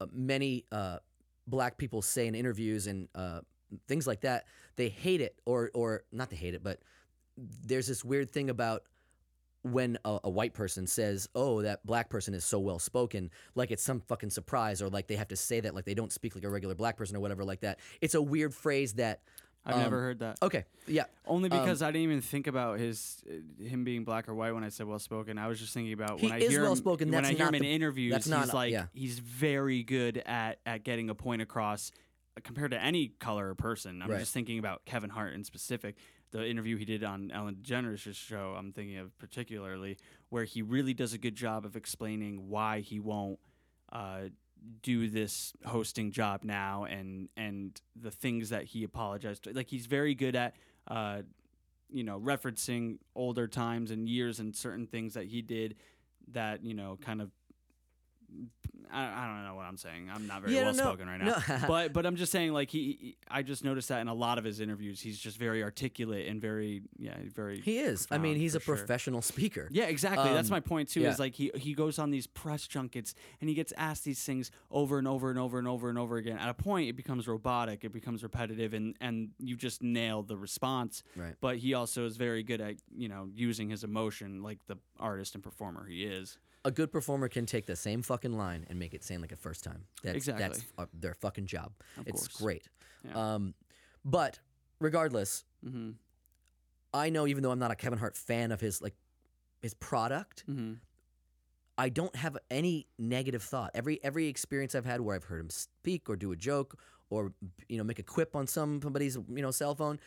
uh, 0.00 0.06
many 0.12 0.64
uh, 0.70 0.98
black 1.46 1.78
people 1.78 2.02
say 2.02 2.26
in 2.26 2.34
interviews 2.34 2.86
and 2.86 3.08
uh, 3.14 3.40
things 3.86 4.06
like 4.06 4.22
that 4.22 4.44
they 4.76 4.88
hate 4.88 5.20
it, 5.20 5.40
or 5.44 5.70
or 5.74 6.04
not 6.12 6.30
they 6.30 6.36
hate 6.36 6.54
it, 6.54 6.62
but 6.62 6.80
there's 7.36 7.86
this 7.86 8.04
weird 8.04 8.30
thing 8.30 8.48
about 8.48 8.84
when 9.62 9.98
a, 10.04 10.20
a 10.24 10.30
white 10.30 10.54
person 10.54 10.86
says, 10.86 11.28
"Oh, 11.34 11.62
that 11.62 11.84
black 11.84 12.08
person 12.08 12.32
is 12.32 12.44
so 12.44 12.58
well 12.60 12.78
spoken," 12.78 13.30
like 13.54 13.70
it's 13.70 13.82
some 13.82 14.00
fucking 14.00 14.30
surprise, 14.30 14.80
or 14.80 14.88
like 14.88 15.08
they 15.08 15.16
have 15.16 15.28
to 15.28 15.36
say 15.36 15.60
that 15.60 15.74
like 15.74 15.84
they 15.84 15.94
don't 15.94 16.12
speak 16.12 16.34
like 16.34 16.44
a 16.44 16.48
regular 16.48 16.74
black 16.74 16.96
person 16.96 17.16
or 17.16 17.20
whatever 17.20 17.44
like 17.44 17.60
that. 17.60 17.80
It's 18.00 18.14
a 18.14 18.22
weird 18.22 18.54
phrase 18.54 18.94
that. 18.94 19.20
I've 19.68 19.74
um, 19.76 19.82
never 19.82 20.00
heard 20.00 20.20
that. 20.20 20.38
Okay, 20.42 20.64
yeah, 20.86 21.04
Only 21.26 21.50
um, 21.50 21.60
because 21.60 21.82
I 21.82 21.88
didn't 21.88 22.02
even 22.04 22.20
think 22.22 22.46
about 22.46 22.78
his 22.78 23.22
uh, 23.28 23.64
him 23.64 23.84
being 23.84 24.04
black 24.04 24.28
or 24.28 24.34
white 24.34 24.52
when 24.52 24.64
I 24.64 24.70
said 24.70 24.86
well 24.86 24.98
spoken. 24.98 25.38
I 25.38 25.46
was 25.46 25.60
just 25.60 25.74
thinking 25.74 25.92
about 25.92 26.18
He 26.20 26.26
when 26.26 26.36
I 26.36 26.40
hear 26.40 26.60
him, 26.60 26.66
well-spoken, 26.66 27.08
when 27.10 27.22
that's 27.22 27.28
I 27.34 27.36
hear 27.36 27.44
not 27.44 27.54
him 27.54 27.62
in 27.62 27.68
interviews. 27.68 28.12
that's 28.12 28.26
not- 28.26 28.44
he's 28.44 28.54
like 28.54 28.72
yeah. 28.72 28.86
he's 28.94 29.18
very 29.18 29.82
good 29.82 30.22
at 30.24 30.58
at 30.64 30.84
getting 30.84 31.10
a 31.10 31.14
point 31.14 31.42
across 31.42 31.92
uh, 32.36 32.40
compared 32.42 32.70
to 32.70 32.82
any 32.82 33.08
color 33.08 33.50
or 33.50 33.54
person. 33.54 34.00
I'm 34.02 34.10
Right. 34.10 34.20
just 34.20 34.32
thinking 34.32 34.58
about 34.58 34.84
Kevin 34.86 35.10
Hart 35.10 35.34
in 35.34 35.44
specific. 35.44 35.96
The 36.30 36.46
interview 36.46 36.76
he 36.76 36.84
did 36.84 37.04
on 37.04 37.30
Ellen 37.30 37.56
DeGeneres' 37.62 38.14
show, 38.14 38.54
I'm 38.58 38.72
thinking 38.72 38.98
of 38.98 39.16
particularly, 39.18 39.96
where 40.28 40.44
he 40.44 40.60
really 40.60 40.92
does 40.92 41.14
a 41.14 41.18
good 41.18 41.34
job 41.36 41.64
of 41.64 41.74
explaining 41.74 42.48
why 42.50 42.80
he 42.80 43.00
won't 43.00 43.38
uh, 43.92 44.24
do 44.82 45.08
this 45.08 45.52
hosting 45.64 46.10
job 46.10 46.44
now 46.44 46.84
and 46.84 47.28
and 47.36 47.80
the 47.96 48.10
things 48.10 48.50
that 48.50 48.64
he 48.64 48.84
apologized 48.84 49.44
to. 49.44 49.52
Like 49.52 49.68
he's 49.68 49.86
very 49.86 50.14
good 50.14 50.36
at 50.36 50.54
uh, 50.86 51.22
you 51.90 52.04
know 52.04 52.18
referencing 52.18 52.98
older 53.14 53.46
times 53.46 53.90
and 53.90 54.08
years 54.08 54.40
and 54.40 54.54
certain 54.54 54.86
things 54.86 55.14
that 55.14 55.26
he 55.26 55.42
did 55.42 55.76
that 56.32 56.64
you 56.64 56.74
know 56.74 56.98
kind 57.00 57.20
of 57.20 57.30
I, 58.90 59.24
I 59.24 59.26
don't 59.26 59.44
know 59.44 59.54
what 59.54 59.66
I'm 59.66 59.76
saying. 59.76 60.08
I'm 60.10 60.26
not 60.26 60.40
very 60.40 60.54
Yeah, 60.54 60.62
well 60.62 60.72
no, 60.72 60.82
spoken 60.82 61.08
right 61.08 61.20
now. 61.22 61.42
no. 61.46 61.58
but 61.68 61.92
but 61.92 62.06
I'm 62.06 62.16
just 62.16 62.32
saying 62.32 62.52
like 62.54 62.70
he, 62.70 62.96
he- 63.00 63.16
I 63.30 63.42
just 63.42 63.62
noticed 63.62 63.88
that 63.90 64.00
in 64.00 64.08
a 64.08 64.14
lot 64.14 64.38
of 64.38 64.44
his 64.44 64.60
interviews 64.60 64.98
he's 65.00 65.18
just 65.18 65.36
very 65.36 65.62
articulate 65.62 66.26
and 66.26 66.40
very 66.40 66.82
yeah 66.98 67.16
very 67.34 67.60
He 67.60 67.80
is. 67.80 68.06
I 68.10 68.16
mean, 68.16 68.36
he's 68.36 68.54
a 68.54 68.60
sure. 68.60 68.76
professional 68.76 69.20
speaker. 69.20 69.68
Yeah, 69.70 69.84
exactly. 69.84 70.32
That's 70.32 70.48
Um, 70.48 70.52
my 70.54 70.60
point 70.60 70.88
too. 70.88 71.00
yeah. 71.02 71.10
Is 71.10 71.18
like 71.18 71.34
he 71.34 71.50
he 71.54 71.74
goes 71.74 71.98
on 71.98 72.10
these 72.10 72.26
press 72.26 72.66
junkets 72.66 73.14
and 73.42 73.50
he 73.50 73.54
gets 73.54 73.74
asked 73.76 74.04
these 74.04 74.22
things 74.24 74.50
over 74.70 74.96
and 74.98 75.06
over 75.06 75.28
and 75.28 75.38
over 75.38 75.58
and 75.58 75.68
over 75.68 75.90
and 75.90 75.98
over 75.98 76.16
again. 76.16 76.38
At 76.38 76.48
a 76.48 76.54
point, 76.54 76.88
it 76.88 76.94
becomes 76.96 77.28
robotic. 77.28 77.84
It 77.84 77.92
becomes 77.92 78.22
repetitive, 78.22 78.72
and 78.72 78.96
and 79.02 79.30
you 79.38 79.56
just 79.56 79.82
nail 79.82 80.22
the 80.22 80.36
response. 80.38 81.02
Right. 81.14 81.34
But 81.42 81.58
he 81.58 81.74
also 81.74 82.06
is 82.06 82.16
very 82.16 82.42
good 82.42 82.62
at 82.62 82.76
you 82.96 83.08
know 83.10 83.28
using 83.34 83.68
his 83.68 83.84
emotion, 83.84 84.42
like 84.42 84.60
the 84.66 84.78
artist 84.98 85.34
and 85.34 85.44
performer 85.44 85.84
he 85.86 86.04
is. 86.04 86.38
A 86.68 86.70
good 86.70 86.92
performer 86.92 87.28
can 87.28 87.46
take 87.46 87.64
the 87.64 87.76
same 87.76 88.02
fucking 88.02 88.36
line 88.36 88.66
and 88.68 88.78
make 88.78 88.92
it 88.92 89.02
sound 89.02 89.22
like 89.22 89.32
a 89.32 89.36
first 89.36 89.64
time. 89.64 89.84
That's, 90.02 90.26
That's 90.26 90.28
Exactly. 90.58 90.62
uh, 90.76 90.84
their 90.92 91.14
fucking 91.14 91.46
job. 91.46 91.72
Of 91.96 92.06
it's 92.08 92.28
course. 92.28 92.36
great. 92.42 92.68
Yeah. 93.04 93.34
Um, 93.34 93.54
but 94.04 94.38
regardless, 94.78 95.44
Mm-hmm. 95.66 95.90
I 96.94 97.10
know 97.10 97.26
even 97.26 97.42
though 97.42 97.50
I'm 97.50 97.58
not 97.58 97.70
a 97.70 97.74
Kevin 97.74 97.98
Hart 97.98 98.16
fan 98.16 98.52
of 98.52 98.60
his 98.60 98.80
like 98.82 98.94
his 99.62 99.72
product, 99.74 100.44
Mm-hmm. 100.48 100.74
I 101.78 101.88
don't 101.90 102.14
have 102.16 102.36
any 102.50 102.86
negative 102.98 103.42
thought. 103.42 103.70
Every 103.74 103.98
every 104.02 104.26
experience 104.26 104.74
I've 104.74 104.84
had 104.84 105.00
where 105.00 105.14
I've 105.16 105.24
heard 105.24 105.40
him 105.40 105.50
speak 105.50 106.08
or 106.10 106.16
do 106.16 106.32
a 106.32 106.36
joke 106.36 106.78
or 107.08 107.32
you 107.68 107.78
know 107.78 107.84
make 107.84 107.98
a 107.98 108.02
quip 108.02 108.34
on 108.36 108.46
some 108.46 108.80
somebody's 108.82 109.16
you 109.16 109.42
know 109.42 109.50
cell 109.52 109.74
phone, 109.74 109.98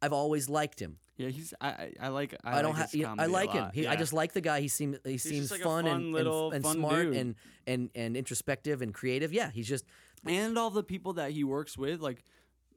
I've 0.00 0.12
always 0.12 0.48
liked 0.48 0.80
him. 0.80 0.98
Yeah, 1.16 1.28
he's 1.30 1.52
I 1.60 1.90
I, 2.00 2.08
like 2.08 2.34
I, 2.44 2.58
I, 2.58 2.62
don't 2.62 2.76
You 2.94 3.02
know, 3.02 3.14
I 3.18 3.26
like 3.26 3.50
him. 3.50 3.70
He, 3.74 3.88
I 3.88 3.96
just 3.96 4.12
like 4.12 4.32
the 4.32 4.40
guy. 4.40 4.60
He 4.60 4.68
seems 4.68 4.98
he 5.04 5.18
seems 5.18 5.50
like 5.50 5.62
fun, 5.62 5.84
fun 5.84 5.92
and, 5.92 6.04
and- 6.04 6.12
little 6.12 6.52
and, 6.52 6.62
fun 6.64 6.76
smart 6.76 7.02
dude. 7.02 7.16
and 7.16 7.34
and 7.66 7.90
and 7.96 8.16
introspective 8.16 8.82
and 8.82 8.94
creative. 8.94 9.32
Yeah, 9.32 9.50
he's 9.50 9.68
just 9.68 9.84
and 10.24 10.56
all 10.56 10.70
the 10.70 10.84
people 10.84 11.14
that 11.14 11.32
he 11.32 11.42
works 11.42 11.76
with 11.76 12.00
like 12.00 12.22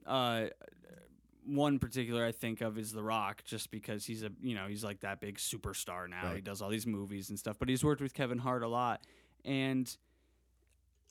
uh 0.06 0.46
one 1.44 1.78
particular 1.78 2.24
I 2.24 2.32
think 2.32 2.60
of 2.60 2.78
is 2.78 2.92
The 2.92 3.02
Rock, 3.02 3.42
just 3.44 3.70
because 3.70 4.04
he's 4.04 4.24
a 4.24 4.30
you 4.42 4.56
know 4.56 4.66
he's 4.66 4.82
like 4.82 5.00
that 5.00 5.20
big 5.20 5.38
superstar 5.38 6.08
now. 6.08 6.34
He 6.34 6.40
does 6.40 6.62
all 6.62 6.68
these 6.68 6.86
movies 6.86 7.30
and 7.30 7.38
stuff, 7.38 7.58
but 7.60 7.68
he's 7.68 7.84
worked 7.84 8.00
with 8.00 8.12
Kevin 8.12 8.38
Hart 8.38 8.64
a 8.64 8.68
lot, 8.68 9.02
and 9.44 9.94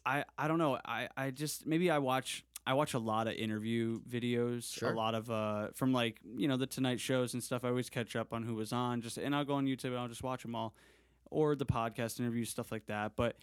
I 0.05 0.25
I 0.37 0.49
don't 0.49 0.57
know 0.57 0.77
I 0.83 1.07
I 1.15 1.31
just 1.31 1.65
maybe 1.65 1.89
I 1.89 1.99
watch 1.99 2.43
I 2.65 2.73
watch 2.73 2.93
a 2.93 2.99
lot 2.99 3.27
of 3.27 3.33
interview 3.33 3.99
videos, 4.09 4.71
Sure. 4.73 4.91
a 4.91 4.95
lot 4.95 5.15
of 5.15 5.29
uh 5.31 5.69
from 5.73 5.93
like 5.93 6.19
you 6.35 6.47
know 6.47 6.57
the 6.57 6.67
Tonight 6.67 6.99
shows 6.99 7.33
and 7.33 7.43
stuff. 7.43 7.63
I 7.65 7.69
always 7.69 7.89
catch 7.89 8.15
up 8.15 8.33
on 8.33 8.43
who 8.43 8.53
was 8.55 8.71
on, 8.71 9.01
just 9.01 9.17
and 9.17 9.35
I'll 9.35 9.45
go 9.45 9.55
on 9.55 9.65
YouTube 9.65 9.85
and 9.85 9.97
I'll 9.97 10.07
just 10.07 10.23
watch 10.23 10.43
them 10.43 10.55
all, 10.55 10.73
or 11.29 11.55
the 11.55 11.65
podcast 11.65 12.19
interviews 12.19 12.49
stuff 12.49 12.71
like 12.71 12.85
that, 12.87 13.13
but 13.15 13.35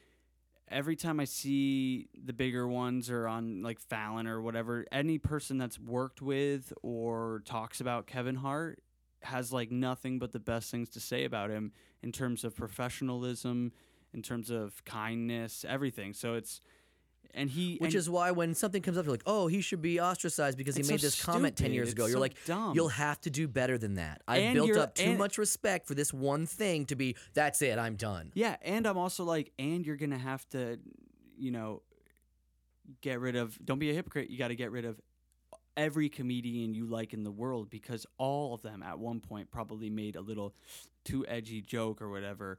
every 0.70 0.94
time 0.96 1.18
I 1.18 1.24
see 1.24 2.08
the 2.14 2.34
bigger 2.34 2.68
ones 2.68 3.08
or 3.10 3.26
on 3.26 3.62
like 3.62 3.80
Fallon 3.80 4.26
or 4.26 4.42
whatever, 4.42 4.84
any 4.92 5.16
person 5.18 5.56
that's 5.56 5.78
worked 5.80 6.20
with 6.20 6.72
or 6.82 7.42
talks 7.46 7.80
about 7.80 8.06
Kevin 8.06 8.34
Hart 8.36 8.82
has 9.22 9.50
like 9.50 9.70
nothing 9.72 10.18
but 10.18 10.30
the 10.32 10.38
best 10.38 10.70
things 10.70 10.90
to 10.90 11.00
say 11.00 11.24
about 11.24 11.48
him 11.50 11.72
in 12.02 12.12
terms 12.12 12.44
of 12.44 12.54
professionalism, 12.54 13.72
in 14.12 14.20
terms 14.22 14.50
of 14.50 14.84
kindness, 14.84 15.64
everything. 15.66 16.12
So 16.12 16.34
it's 16.34 16.60
and 17.34 17.50
he 17.50 17.76
which 17.80 17.94
and 17.94 17.98
is 17.98 18.10
why 18.10 18.30
when 18.30 18.54
something 18.54 18.82
comes 18.82 18.96
up, 18.98 19.04
you're 19.04 19.12
like, 19.12 19.22
oh, 19.26 19.46
he 19.46 19.60
should 19.60 19.82
be 19.82 20.00
ostracized 20.00 20.56
because 20.58 20.76
he 20.76 20.82
made 20.82 21.00
so 21.00 21.06
this 21.06 21.22
comment 21.22 21.56
ten 21.56 21.66
stupid. 21.66 21.74
years 21.74 21.88
It's 21.88 21.94
ago. 21.94 22.04
You're 22.06 22.14
so 22.14 22.20
like, 22.20 22.44
dumb. 22.44 22.74
you'll 22.74 22.88
have 22.88 23.20
to 23.22 23.30
do 23.30 23.46
better 23.48 23.78
than 23.78 23.94
that. 23.94 24.22
I've 24.26 24.54
built 24.54 24.76
up 24.76 24.94
too 24.94 25.16
much 25.16 25.38
respect 25.38 25.86
for 25.86 25.94
this 25.94 26.12
one 26.12 26.46
thing 26.46 26.86
to 26.86 26.96
be. 26.96 27.16
That's 27.34 27.62
it. 27.62 27.78
I'm 27.78 27.96
done. 27.96 28.32
Yeah, 28.34 28.56
and 28.62 28.86
I'm 28.86 28.98
also 28.98 29.24
like, 29.24 29.52
and 29.58 29.86
you're 29.86 29.96
gonna 29.96 30.18
have 30.18 30.48
to, 30.50 30.78
you 31.36 31.50
know, 31.50 31.82
get 33.00 33.20
rid 33.20 33.36
of. 33.36 33.58
Don't 33.64 33.78
be 33.78 33.90
a 33.90 33.94
hypocrite. 33.94 34.30
You 34.30 34.38
got 34.38 34.48
to 34.48 34.56
get 34.56 34.70
rid 34.70 34.84
of 34.84 35.00
every 35.76 36.08
comedian 36.08 36.74
you 36.74 36.86
like 36.86 37.12
in 37.14 37.22
the 37.22 37.30
world 37.30 37.70
because 37.70 38.04
all 38.18 38.52
of 38.52 38.62
them 38.62 38.82
at 38.82 38.98
one 38.98 39.20
point 39.20 39.48
probably 39.50 39.88
made 39.88 40.16
a 40.16 40.20
little 40.20 40.52
too 41.04 41.24
edgy 41.28 41.60
joke 41.60 42.02
or 42.02 42.10
whatever. 42.10 42.58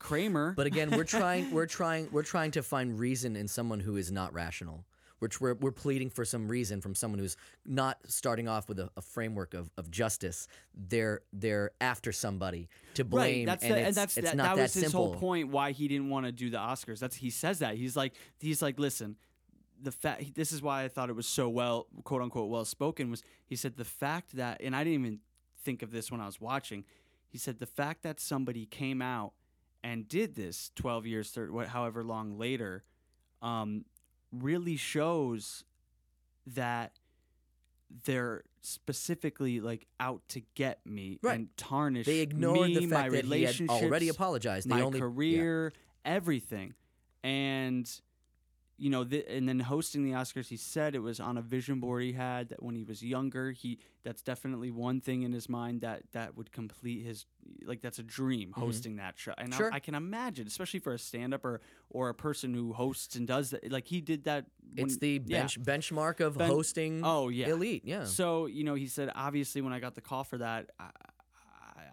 Kramer, 0.00 0.54
But 0.56 0.66
again, 0.66 0.90
we're 0.90 1.04
trying. 1.18 1.52
We're 1.52 1.66
trying. 1.66 2.08
We're 2.10 2.24
trying 2.24 2.50
to 2.52 2.62
find 2.62 2.98
reason 2.98 3.36
in 3.36 3.46
someone 3.46 3.78
who 3.78 3.96
is 3.96 4.10
not 4.10 4.34
rational. 4.34 4.84
We're, 5.20 5.28
we're, 5.38 5.54
we're 5.54 5.70
pleading 5.70 6.08
for 6.08 6.24
some 6.24 6.48
reason 6.48 6.80
from 6.80 6.94
someone 6.94 7.18
who's 7.18 7.36
not 7.66 7.98
starting 8.06 8.48
off 8.48 8.68
with 8.70 8.78
a, 8.78 8.90
a 8.96 9.02
framework 9.02 9.52
of, 9.52 9.70
of 9.76 9.90
justice. 9.90 10.48
They're 10.74 11.20
they're 11.32 11.72
after 11.80 12.10
somebody 12.10 12.68
to 12.94 13.04
blame, 13.04 13.46
right? 13.46 13.46
That's 13.46 13.62
and 13.62 13.72
the, 13.74 13.78
it's, 13.78 13.86
and 13.88 13.96
that's 13.96 14.16
it's 14.16 14.30
that, 14.30 14.36
not 14.36 14.56
that 14.56 14.62
was 14.62 14.74
his 14.74 14.84
simple. 14.84 15.08
whole 15.08 15.14
point 15.16 15.48
why 15.50 15.72
he 15.72 15.86
didn't 15.88 16.08
want 16.08 16.24
to 16.26 16.32
do 16.32 16.48
the 16.48 16.56
Oscars. 16.56 16.98
That's 16.98 17.16
he 17.16 17.28
says 17.28 17.58
that 17.58 17.76
he's 17.76 17.96
like 17.96 18.14
he's 18.38 18.62
like 18.62 18.78
listen, 18.78 19.16
the 19.80 19.92
fact 19.92 20.34
this 20.34 20.52
is 20.52 20.62
why 20.62 20.84
I 20.84 20.88
thought 20.88 21.10
it 21.10 21.16
was 21.16 21.26
so 21.26 21.50
well 21.50 21.86
quote 22.04 22.22
unquote 22.22 22.48
well 22.48 22.64
spoken 22.64 23.10
was 23.10 23.22
he 23.46 23.56
said 23.56 23.76
the 23.76 23.84
fact 23.84 24.36
that 24.36 24.62
and 24.62 24.74
I 24.74 24.82
didn't 24.84 25.00
even 25.00 25.18
think 25.62 25.82
of 25.82 25.90
this 25.90 26.10
when 26.10 26.22
I 26.22 26.26
was 26.26 26.40
watching. 26.40 26.84
He 27.28 27.36
said 27.38 27.58
the 27.58 27.66
fact 27.66 28.02
that 28.02 28.18
somebody 28.18 28.66
came 28.66 29.02
out 29.02 29.34
and 29.82 30.08
did 30.08 30.34
this 30.34 30.70
12 30.76 31.06
years 31.06 31.30
30, 31.30 31.52
what 31.52 31.68
however 31.68 32.02
long 32.04 32.38
later 32.38 32.84
um, 33.42 33.84
really 34.32 34.76
shows 34.76 35.64
that 36.46 36.98
they're 38.04 38.44
specifically 38.62 39.60
like 39.60 39.86
out 39.98 40.22
to 40.28 40.42
get 40.54 40.80
me 40.84 41.18
Right. 41.22 41.34
and 41.38 41.48
tarnish 41.56 42.06
They 42.06 42.20
ignored 42.20 42.68
me, 42.68 42.74
the 42.74 42.86
my 42.86 42.96
fact 42.96 43.12
that 43.12 43.24
he 43.24 43.42
had 43.42 43.60
already 43.68 44.08
apologized. 44.08 44.68
They 44.68 44.74
my 44.74 44.82
only 44.82 44.98
yeah. 44.98 45.04
career, 45.06 45.72
everything, 46.04 46.74
and 47.22 47.90
you 48.80 48.88
know, 48.88 49.04
th- 49.04 49.26
and 49.28 49.46
then 49.46 49.60
hosting 49.60 50.02
the 50.04 50.12
Oscars, 50.12 50.48
he 50.48 50.56
said 50.56 50.94
it 50.94 51.00
was 51.00 51.20
on 51.20 51.36
a 51.36 51.42
vision 51.42 51.80
board 51.80 52.02
he 52.02 52.12
had 52.14 52.48
that 52.48 52.62
when 52.62 52.74
he 52.74 52.82
was 52.82 53.02
younger. 53.02 53.52
He 53.52 53.78
that's 54.04 54.22
definitely 54.22 54.70
one 54.70 55.00
thing 55.02 55.22
in 55.22 55.32
his 55.32 55.48
mind 55.50 55.82
that 55.82 56.02
that 56.12 56.34
would 56.36 56.50
complete 56.50 57.04
his 57.04 57.26
like 57.66 57.82
that's 57.82 57.98
a 57.98 58.02
dream 58.02 58.52
hosting 58.56 58.96
that 58.96 59.18
show. 59.18 59.34
And 59.36 59.50
Mm-hmm. 59.50 59.58
Sure. 59.58 59.70
I, 59.72 59.76
I 59.76 59.80
can 59.80 59.94
imagine, 59.94 60.46
especially 60.46 60.80
for 60.80 60.94
a 60.94 60.98
stand 60.98 61.34
up 61.34 61.44
or 61.44 61.60
or 61.90 62.08
a 62.08 62.14
person 62.14 62.54
who 62.54 62.72
hosts 62.72 63.16
and 63.16 63.26
does 63.26 63.50
that. 63.50 63.70
Like 63.70 63.86
he 63.86 64.00
did 64.00 64.24
that. 64.24 64.46
When, 64.74 64.86
It's 64.86 64.96
the 64.96 65.20
yeah. 65.26 65.40
bench 65.40 65.60
benchmark 65.60 66.20
of 66.20 66.38
Ben- 66.38 66.48
hosting 66.48 67.02
Oh 67.04 67.28
yeah, 67.28 67.48
elite. 67.48 67.82
Yeah. 67.84 68.04
so 68.04 68.46
you 68.46 68.64
know, 68.64 68.74
he 68.74 68.86
said 68.86 69.10
obviously 69.14 69.60
when 69.60 69.74
I 69.74 69.78
got 69.80 69.94
the 69.94 70.00
call 70.00 70.24
for 70.24 70.38
that, 70.38 70.70
I, 70.80 70.84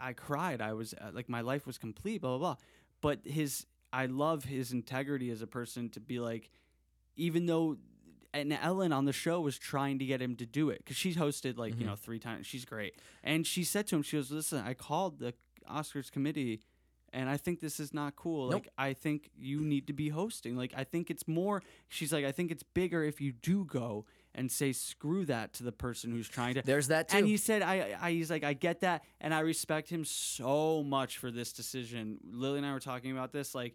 I, 0.01 0.09
I 0.09 0.13
cried. 0.13 0.61
I 0.61 0.71
was 0.73 0.93
uh, 0.93 1.09
like 1.11 1.27
my 1.27 1.41
life 1.41 1.65
was 1.67 1.77
complete. 1.77 2.21
Blah 2.21 2.37
blah 2.37 2.39
blah. 2.39 2.55
But 3.01 3.19
his, 3.25 3.65
I 3.93 4.05
love 4.07 4.43
his 4.45 4.71
integrity 4.71 5.29
as 5.31 5.41
a 5.41 5.47
person 5.47 5.89
to 5.91 5.99
be 5.99 6.19
like, 6.19 6.49
even 7.17 7.45
though. 7.45 7.77
And 8.33 8.53
Ellen 8.53 8.91
on 8.91 9.05
the 9.05 9.13
show 9.13 9.39
was 9.41 9.57
trying 9.57 9.97
to 9.99 10.05
get 10.05 10.21
him 10.21 10.35
to 10.35 10.45
do 10.45 10.69
it 10.69 10.79
because 10.79 10.97
she's 10.97 11.15
hosted 11.15 11.57
like 11.57 11.71
you 11.73 11.79
Mm-hmm. 11.79 11.87
know 11.87 11.95
three 11.95 12.19
times. 12.19 12.45
She's 12.45 12.65
great, 12.65 12.93
and 13.23 13.47
she 13.47 13.63
said 13.63 13.87
to 13.87 13.95
him, 13.95 14.03
"She 14.03 14.17
goes, 14.17 14.29
listen, 14.29 14.63
I 14.63 14.73
called 14.75 15.17
the 15.19 15.33
Oscars 15.71 16.11
committee, 16.11 16.59
and 17.13 17.29
I 17.29 17.37
think 17.37 17.61
this 17.61 17.79
is 17.79 17.93
not 17.93 18.15
cool. 18.15 18.49
Nope. 18.51 18.65
Like, 18.65 18.69
I 18.77 18.93
think 18.93 19.29
you 19.37 19.61
need 19.61 19.87
to 19.87 19.93
be 19.93 20.09
hosting. 20.09 20.55
Like, 20.55 20.73
I 20.75 20.83
think 20.83 21.09
it's 21.09 21.27
more. 21.27 21.63
She's 21.87 22.11
like, 22.13 22.25
I 22.25 22.31
think 22.31 22.51
it's 22.51 22.63
bigger 22.63 23.01
if 23.03 23.21
you 23.21 23.31
do 23.31 23.65
go 23.65 24.05
and 24.35 24.51
say 24.51 24.71
screw 24.71 25.25
that 25.25 25.53
to 25.53 25.63
the 25.63 25.71
person 25.71 26.11
who's 26.11 26.29
trying 26.29 26.55
to. 26.55 26.61
There's 26.61 26.89
that 26.89 27.07
too. 27.09 27.17
And 27.17 27.25
he 27.27 27.37
said, 27.37 27.63
I, 27.63 27.95
I, 27.99 28.11
he's 28.11 28.29
like, 28.29 28.43
I 28.43 28.53
get 28.53 28.81
that, 28.81 29.03
and 29.19 29.33
I 29.33 29.39
respect 29.39 29.89
him 29.89 30.03
so 30.05 30.83
much 30.83 31.17
for 31.17 31.31
this 31.31 31.53
decision. 31.53 32.19
Lily 32.29 32.57
and 32.57 32.67
I 32.67 32.73
were 32.73 32.79
talking 32.81 33.11
about 33.13 33.31
this. 33.31 33.55
Like, 33.55 33.73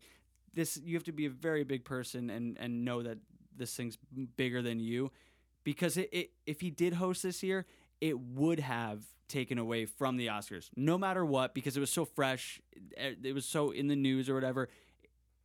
this, 0.54 0.78
you 0.84 0.94
have 0.94 1.04
to 1.04 1.12
be 1.12 1.24
a 1.26 1.30
very 1.30 1.64
big 1.64 1.84
person 1.84 2.28
and 2.30 2.58
and 2.60 2.84
know 2.84 3.02
that 3.02 3.18
this 3.56 3.74
thing's 3.74 3.98
bigger 4.36 4.62
than 4.62 4.78
you, 4.80 5.10
because 5.64 5.96
it, 5.96 6.08
it 6.12 6.30
if 6.46 6.60
he 6.60 6.70
did 6.70 6.94
host 6.94 7.22
this 7.22 7.42
year, 7.42 7.66
it 8.00 8.18
would 8.18 8.60
have 8.60 9.04
taken 9.28 9.58
away 9.58 9.86
from 9.86 10.16
the 10.16 10.26
Oscars, 10.26 10.68
no 10.76 10.98
matter 10.98 11.24
what, 11.24 11.54
because 11.54 11.76
it 11.76 11.80
was 11.80 11.90
so 11.90 12.04
fresh, 12.04 12.60
it, 12.96 13.18
it 13.22 13.32
was 13.34 13.46
so 13.46 13.70
in 13.70 13.86
the 13.88 13.96
news 13.96 14.28
or 14.28 14.34
whatever. 14.34 14.68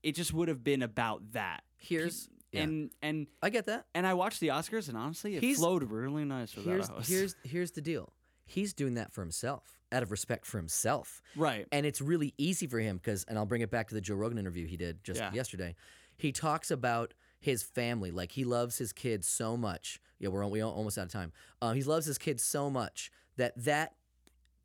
It 0.04 0.14
just 0.16 0.34
would 0.34 0.48
have 0.48 0.64
been 0.64 0.82
about 0.82 1.32
that. 1.34 1.64
Here's 1.78 2.30
yeah. 2.52 2.62
And 2.64 2.92
and 3.02 3.28
I 3.42 3.50
get 3.50 3.66
that. 3.66 3.86
and 3.94 4.08
I 4.08 4.14
watched 4.14 4.40
the 4.40 4.50
Oscars, 4.50 4.88
and 4.88 4.98
honestly, 4.98 5.36
it 5.36 5.44
He's- 5.44 5.58
flowed 5.58 5.84
really 5.84 6.24
nice 6.26 6.56
without 6.56 6.72
Here's 6.72 6.90
a 6.90 6.94
host. 6.94 7.10
here's 7.10 7.36
here's 7.44 7.72
the 7.72 7.82
deal. 7.82 8.14
He's 8.46 8.74
doing 8.74 8.94
that 8.94 9.12
for 9.12 9.22
himself, 9.22 9.78
out 9.92 10.04
of 10.04 10.10
respect 10.12 10.46
for 10.46 10.58
himself. 10.58 11.22
right. 11.36 11.68
And 11.74 11.86
it's 11.86 12.00
really 12.00 12.34
easy 12.38 12.66
for 12.66 12.80
him 12.80 12.96
because, 12.96 13.26
and 13.28 13.38
I'll 13.38 13.46
bring 13.46 13.62
it 13.62 13.70
back 13.70 13.90
to 13.90 13.96
the 13.96 14.00
Joe 14.00 14.16
Rogan 14.16 14.38
interview 14.38 14.66
he 14.66 14.78
did 14.78 15.04
just 15.04 15.20
Yeah. 15.20 15.34
yesterday. 15.34 15.76
He 16.16 16.32
talks 16.32 16.72
about 16.72 17.14
his 17.40 17.64
family, 17.64 18.12
like 18.12 18.32
he 18.34 18.44
loves 18.44 18.78
his 18.78 18.92
kids 18.94 19.28
so 19.28 19.56
much. 19.58 20.00
Yeah, 20.20 20.30
we're 20.30 20.46
we 20.48 20.62
al- 20.62 20.72
almost 20.72 20.98
out 20.98 21.06
of 21.06 21.12
time. 21.12 21.32
Uh, 21.62 21.74
he 21.74 21.84
loves 21.84 22.06
his 22.06 22.18
kids 22.18 22.42
so 22.44 22.70
much 22.70 23.12
that 23.38 23.54
that 23.64 23.94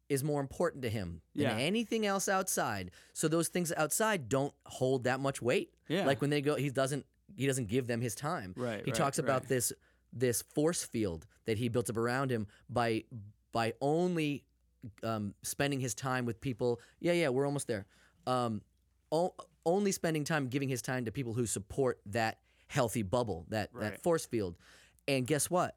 is 0.08 0.24
more 0.24 0.40
important 0.40 0.82
to 0.82 0.90
him 0.90 1.20
than 1.34 1.44
Yeah. 1.44 1.56
anything 1.56 2.04
else 2.06 2.28
outside. 2.28 2.90
So 3.12 3.28
those 3.28 3.48
things 3.48 3.72
outside 3.76 4.28
don't 4.28 4.52
hold 4.66 5.04
that 5.04 5.20
much 5.20 5.40
weight. 5.40 5.74
Yeah. 5.88 6.06
Like 6.06 6.20
when 6.20 6.30
they 6.30 6.40
go, 6.42 6.54
he 6.56 6.70
doesn't 6.70 7.06
he 7.34 7.46
doesn't 7.46 7.68
give 7.68 7.86
them 7.86 8.00
his 8.02 8.14
time. 8.14 8.52
Right, 8.56 8.84
He 8.84 8.90
right, 8.90 8.94
talks 8.94 9.18
about 9.18 9.42
right. 9.42 9.48
this 9.48 9.72
this 10.12 10.42
force 10.42 10.84
field 10.84 11.26
that 11.46 11.56
he 11.56 11.68
built 11.68 11.88
up 11.88 11.96
around 11.96 12.30
him 12.30 12.46
by 12.68 13.04
by 13.52 13.72
only 13.80 14.44
um, 15.02 15.34
spending 15.42 15.80
his 15.80 15.94
time 15.94 16.26
with 16.26 16.40
people. 16.40 16.80
Yeah, 17.00 17.12
yeah, 17.12 17.28
we're 17.28 17.46
almost 17.46 17.66
there. 17.68 17.86
Um, 18.26 18.62
o- 19.12 19.34
only 19.64 19.92
spending 19.92 20.24
time 20.24 20.48
giving 20.48 20.68
his 20.68 20.82
time 20.82 21.04
to 21.04 21.12
people 21.12 21.32
who 21.34 21.46
support 21.46 22.00
that 22.06 22.38
healthy 22.72 23.02
bubble, 23.02 23.46
that 23.50 23.68
Right. 23.72 23.90
that 23.92 24.02
force 24.02 24.24
field. 24.26 24.56
And 25.06 25.26
guess 25.26 25.50
what? 25.50 25.76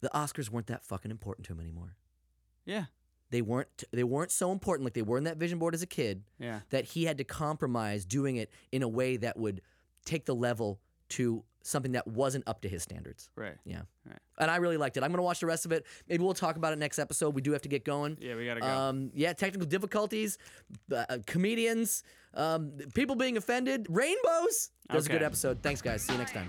The 0.00 0.10
Oscars 0.14 0.50
weren't 0.50 0.66
that 0.66 0.84
fucking 0.84 1.10
important 1.10 1.46
to 1.46 1.52
him 1.54 1.60
anymore. 1.60 1.96
Yeah. 2.66 2.86
They 3.30 3.40
weren't 3.42 3.84
they 3.90 4.04
weren't 4.04 4.30
so 4.30 4.52
important 4.52 4.84
like 4.84 4.92
they 4.94 5.02
were 5.02 5.16
in 5.18 5.24
that 5.24 5.38
vision 5.38 5.58
board 5.58 5.74
as 5.74 5.82
a 5.82 5.86
kid 5.86 6.22
Yeah. 6.38 6.60
that 6.70 6.84
he 6.84 7.04
had 7.04 7.18
to 7.18 7.24
compromise 7.24 8.04
doing 8.04 8.36
it 8.36 8.50
in 8.70 8.82
a 8.82 8.88
way 8.88 9.16
that 9.16 9.36
would 9.38 9.62
take 10.04 10.26
the 10.26 10.34
level 10.34 10.78
to 11.10 11.42
something 11.62 11.92
that 11.92 12.06
wasn't 12.06 12.46
up 12.46 12.60
to 12.60 12.68
his 12.68 12.82
standards. 12.82 13.30
Right. 13.34 13.56
Yeah. 13.64 13.82
Right. 14.04 14.18
And 14.38 14.50
I 14.50 14.56
really 14.56 14.76
liked 14.76 14.98
it. 14.98 15.02
I'm 15.02 15.10
going 15.10 15.18
to 15.18 15.22
watch 15.22 15.40
the 15.40 15.46
rest 15.46 15.64
of 15.64 15.72
it. 15.72 15.86
Maybe 16.08 16.22
we'll 16.22 16.34
talk 16.34 16.56
about 16.56 16.74
it 16.74 16.78
next 16.78 16.98
episode. 16.98 17.34
We 17.34 17.40
do 17.40 17.52
have 17.52 17.62
to 17.62 17.68
get 17.70 17.84
going. 17.84 18.18
Yeah, 18.20 18.36
we 18.36 18.44
gotta 18.44 18.60
go. 18.60 18.66
Um, 18.66 19.10
yeah, 19.14 19.32
technical 19.32 19.66
difficulties, 19.66 20.36
uh, 20.94 21.18
comedians, 21.26 22.02
um, 22.34 22.72
people 22.94 23.16
being 23.16 23.36
offended, 23.36 23.86
rainbows. 23.88 24.70
That 24.88 24.96
was 24.96 25.06
a 25.06 25.10
good 25.10 25.22
episode. 25.22 25.62
Thanks, 25.62 25.80
guys. 25.80 26.02
See 26.02 26.12
you 26.12 26.18
next 26.18 26.32
time. 26.32 26.48